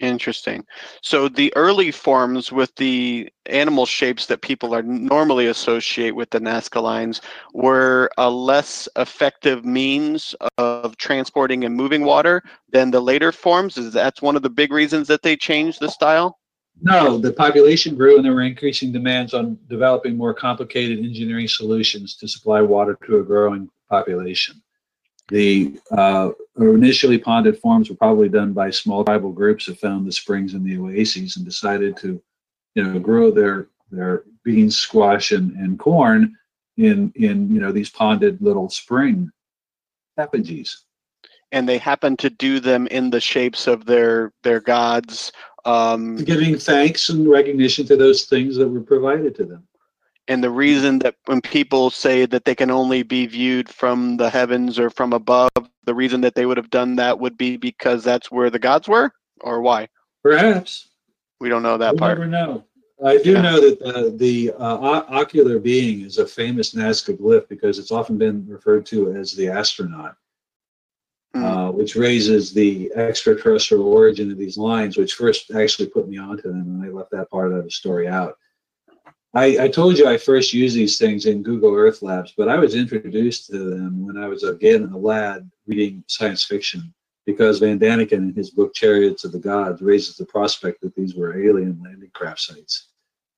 [0.00, 0.66] Interesting.
[1.00, 6.38] So the early forms with the animal shapes that people are normally associate with the
[6.38, 7.22] Nazca lines
[7.54, 12.42] were a less effective means of transporting and moving water
[12.72, 13.78] than the later forms.
[13.78, 16.38] Is that one of the big reasons that they changed the style?
[16.82, 22.16] No, the population grew and there were increasing demands on developing more complicated engineering solutions
[22.16, 24.62] to supply water to a growing population.
[25.28, 30.12] The uh, initially ponded forms were probably done by small tribal groups that found the
[30.12, 32.22] springs and the oases and decided to,
[32.74, 36.36] you know, grow their their beans, squash, and, and corn
[36.76, 39.30] in in you know these ponded little spring
[40.18, 40.84] effigies.
[41.52, 45.32] And they happened to do them in the shapes of their their gods.
[45.64, 49.65] Um, Giving thanks and recognition to those things that were provided to them.
[50.28, 54.28] And the reason that when people say that they can only be viewed from the
[54.28, 55.50] heavens or from above,
[55.84, 58.88] the reason that they would have done that would be because that's where the gods
[58.88, 59.88] were, or why?
[60.22, 60.88] Perhaps
[61.40, 62.18] We don't know that we'll part.
[62.18, 62.64] never know.
[63.04, 63.42] I do Yeah.
[63.42, 68.16] know that uh, the uh, ocular being is a famous Nazca glyph because it's often
[68.16, 70.16] been referred to as the astronaut,
[71.34, 71.44] Hmm.
[71.44, 76.48] uh, which raises the extraterrestrial origin of these lines, which first actually put me onto
[76.48, 78.38] them, and I left that part of the story out.
[79.34, 82.56] I, I told you I first used these things in Google Earth Labs, but I
[82.56, 86.94] was introduced to them when I was again a lad reading science fiction
[87.26, 91.14] because Von Däniken in his book Chariots of the Gods raises the prospect that these
[91.14, 92.88] were alien landing craft sites.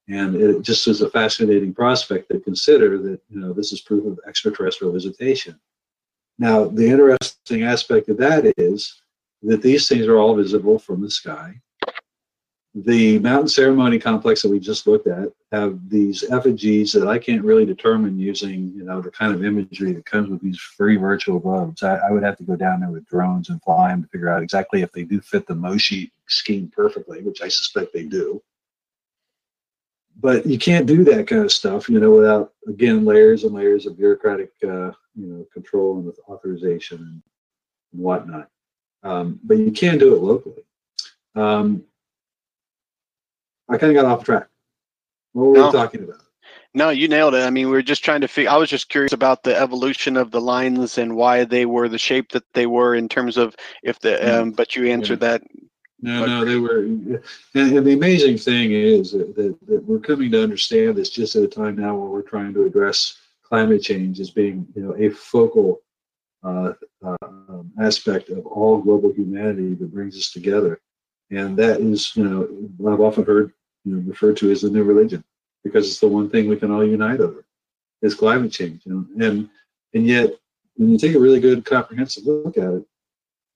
[0.09, 4.07] And it just was a fascinating prospect to consider that, you know, this is proof
[4.07, 5.59] of extraterrestrial visitation.
[6.39, 9.03] Now, the interesting aspect of that is
[9.43, 11.61] that these things are all visible from the sky.
[12.85, 17.43] The mountain ceremony complex that we just looked at have these effigies that I can't
[17.43, 21.41] really determine using, you know, the kind of imagery that comes with these free virtual
[21.41, 21.83] globes.
[21.83, 24.29] I, I would have to go down there with drones and fly them to figure
[24.29, 28.41] out exactly if they do fit the Moshi scheme perfectly, which I suspect they do.
[30.21, 33.87] But you can't do that kind of stuff, you know, without again layers and layers
[33.87, 37.23] of bureaucratic, uh, you know, control and authorization
[37.93, 38.51] and whatnot.
[39.03, 40.63] Um, but you can do it locally.
[41.35, 41.85] Um,
[43.69, 44.49] I kind of got off track.
[45.33, 45.67] What were No.
[45.67, 46.23] we talking about?
[46.75, 47.45] No, you nailed it.
[47.45, 48.51] I mean, we were just trying to figure.
[48.51, 51.99] I was just curious about the evolution of the lines and why they were the
[51.99, 54.11] shape that they were in terms of if the.
[54.11, 54.41] Mm.
[54.41, 55.43] Um, but you answered that.
[56.01, 56.81] No, no, they were.
[56.81, 57.21] And,
[57.55, 61.43] and the amazing thing is that, that, that we're coming to understand this just at
[61.43, 65.09] a time now where we're trying to address climate change as being, you know, a
[65.11, 65.81] focal
[66.45, 70.81] uh, uh, um, aspect of all global humanity that brings us together.
[71.31, 73.53] And that is, you know, I've often heard
[73.89, 75.25] you know, referred to as the new religion
[75.65, 77.45] because it's the one thing we can all unite over
[78.03, 78.83] is climate change.
[78.85, 79.27] You know?
[79.27, 79.49] And
[79.95, 80.31] and yet,
[80.77, 82.85] when you take a really good comprehensive look at it,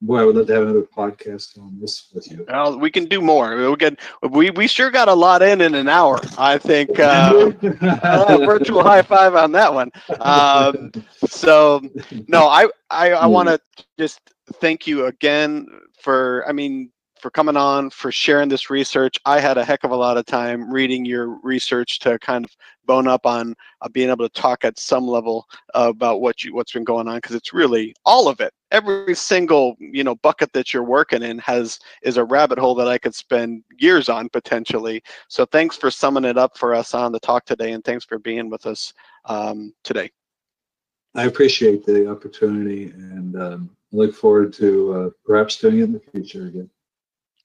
[0.01, 2.45] boy, I would love to have another podcast on this with you.
[2.49, 3.71] Well, we can do more.
[3.71, 3.97] We can.
[4.23, 6.21] We we sure got a lot in in an hour.
[6.39, 6.99] I think.
[6.99, 7.53] Uh,
[8.03, 9.91] uh, virtual high five on that one.
[10.21, 10.93] Um,
[11.27, 11.83] so
[12.29, 13.61] no, I I, I want to
[13.99, 14.21] just
[14.55, 15.67] thank you again
[16.01, 16.45] for.
[16.49, 16.91] I mean.
[17.23, 20.27] For coming on, for sharing this research, I had a heck of a lot of
[20.27, 22.51] time reading your research to kind of
[22.85, 26.73] bone up on uh, being able to talk at some level about what you what's
[26.73, 28.53] been going on because it's really all of it.
[28.73, 32.89] Every single you know bucket that you're working in has is a rabbit hole that
[32.89, 35.01] I could spend years on potentially.
[35.29, 38.19] So thanks for summing it up for us on the talk today, and thanks for
[38.19, 38.93] being with us
[39.27, 40.11] um, today.
[41.15, 46.01] I appreciate the opportunity and um, look forward to uh, perhaps doing it in the
[46.01, 46.69] future again.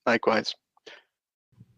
[0.08, 0.56] Likewise.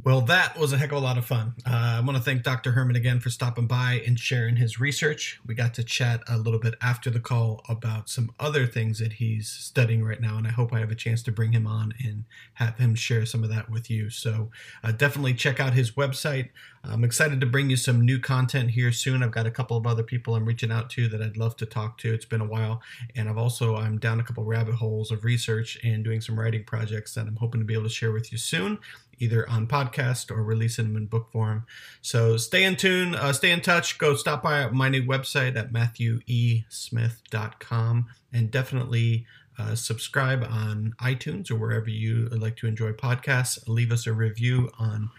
[0.02, 1.56] Well, that was a heck of a lot of fun.
[1.68, 2.72] Uh, I want to thank Dr.
[2.72, 5.42] Herman again for stopping by and sharing his research.
[5.46, 9.14] We got to chat a little bit after the call about some other things that
[9.14, 11.94] he's studying right now, and I hope I have a chance to bring him on
[12.02, 12.24] and
[12.54, 14.10] have him share some of that with you.
[14.10, 14.52] So
[14.86, 16.48] uh, definitely check out his website.
[16.82, 19.22] I'm excited to bring you some new content here soon.
[19.22, 21.66] I've got a couple of other people I'm reaching out to that I'd love to
[21.66, 22.14] talk to.
[22.14, 22.82] It's been a while,
[23.18, 26.64] and I've also I'm down a couple rabbit holes of research and doing some writing
[26.64, 28.80] projects that I'm hoping to be able to share with you soon
[29.20, 31.66] either on podcast or releasing them in book form.
[32.02, 33.98] So stay in tune, uh, stay in touch.
[33.98, 39.26] Go stop by my new website at matthewesmith.com and definitely
[39.58, 43.68] uh, subscribe on iTunes or wherever you like to enjoy podcasts.
[43.68, 45.10] Leave us a review on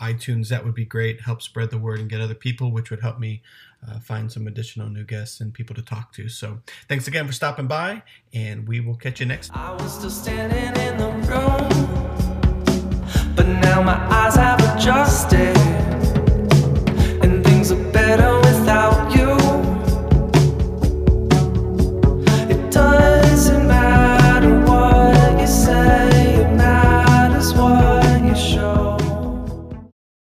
[0.00, 0.48] iTunes.
[0.48, 1.22] That would be great.
[1.22, 3.42] Help spread the word and get other people, which would help me
[3.88, 6.28] uh, find some additional new guests and people to talk to.
[6.28, 8.02] So thanks again for stopping by,
[8.32, 9.50] and we will catch you next
[13.46, 15.95] but now my eyes have adjusted.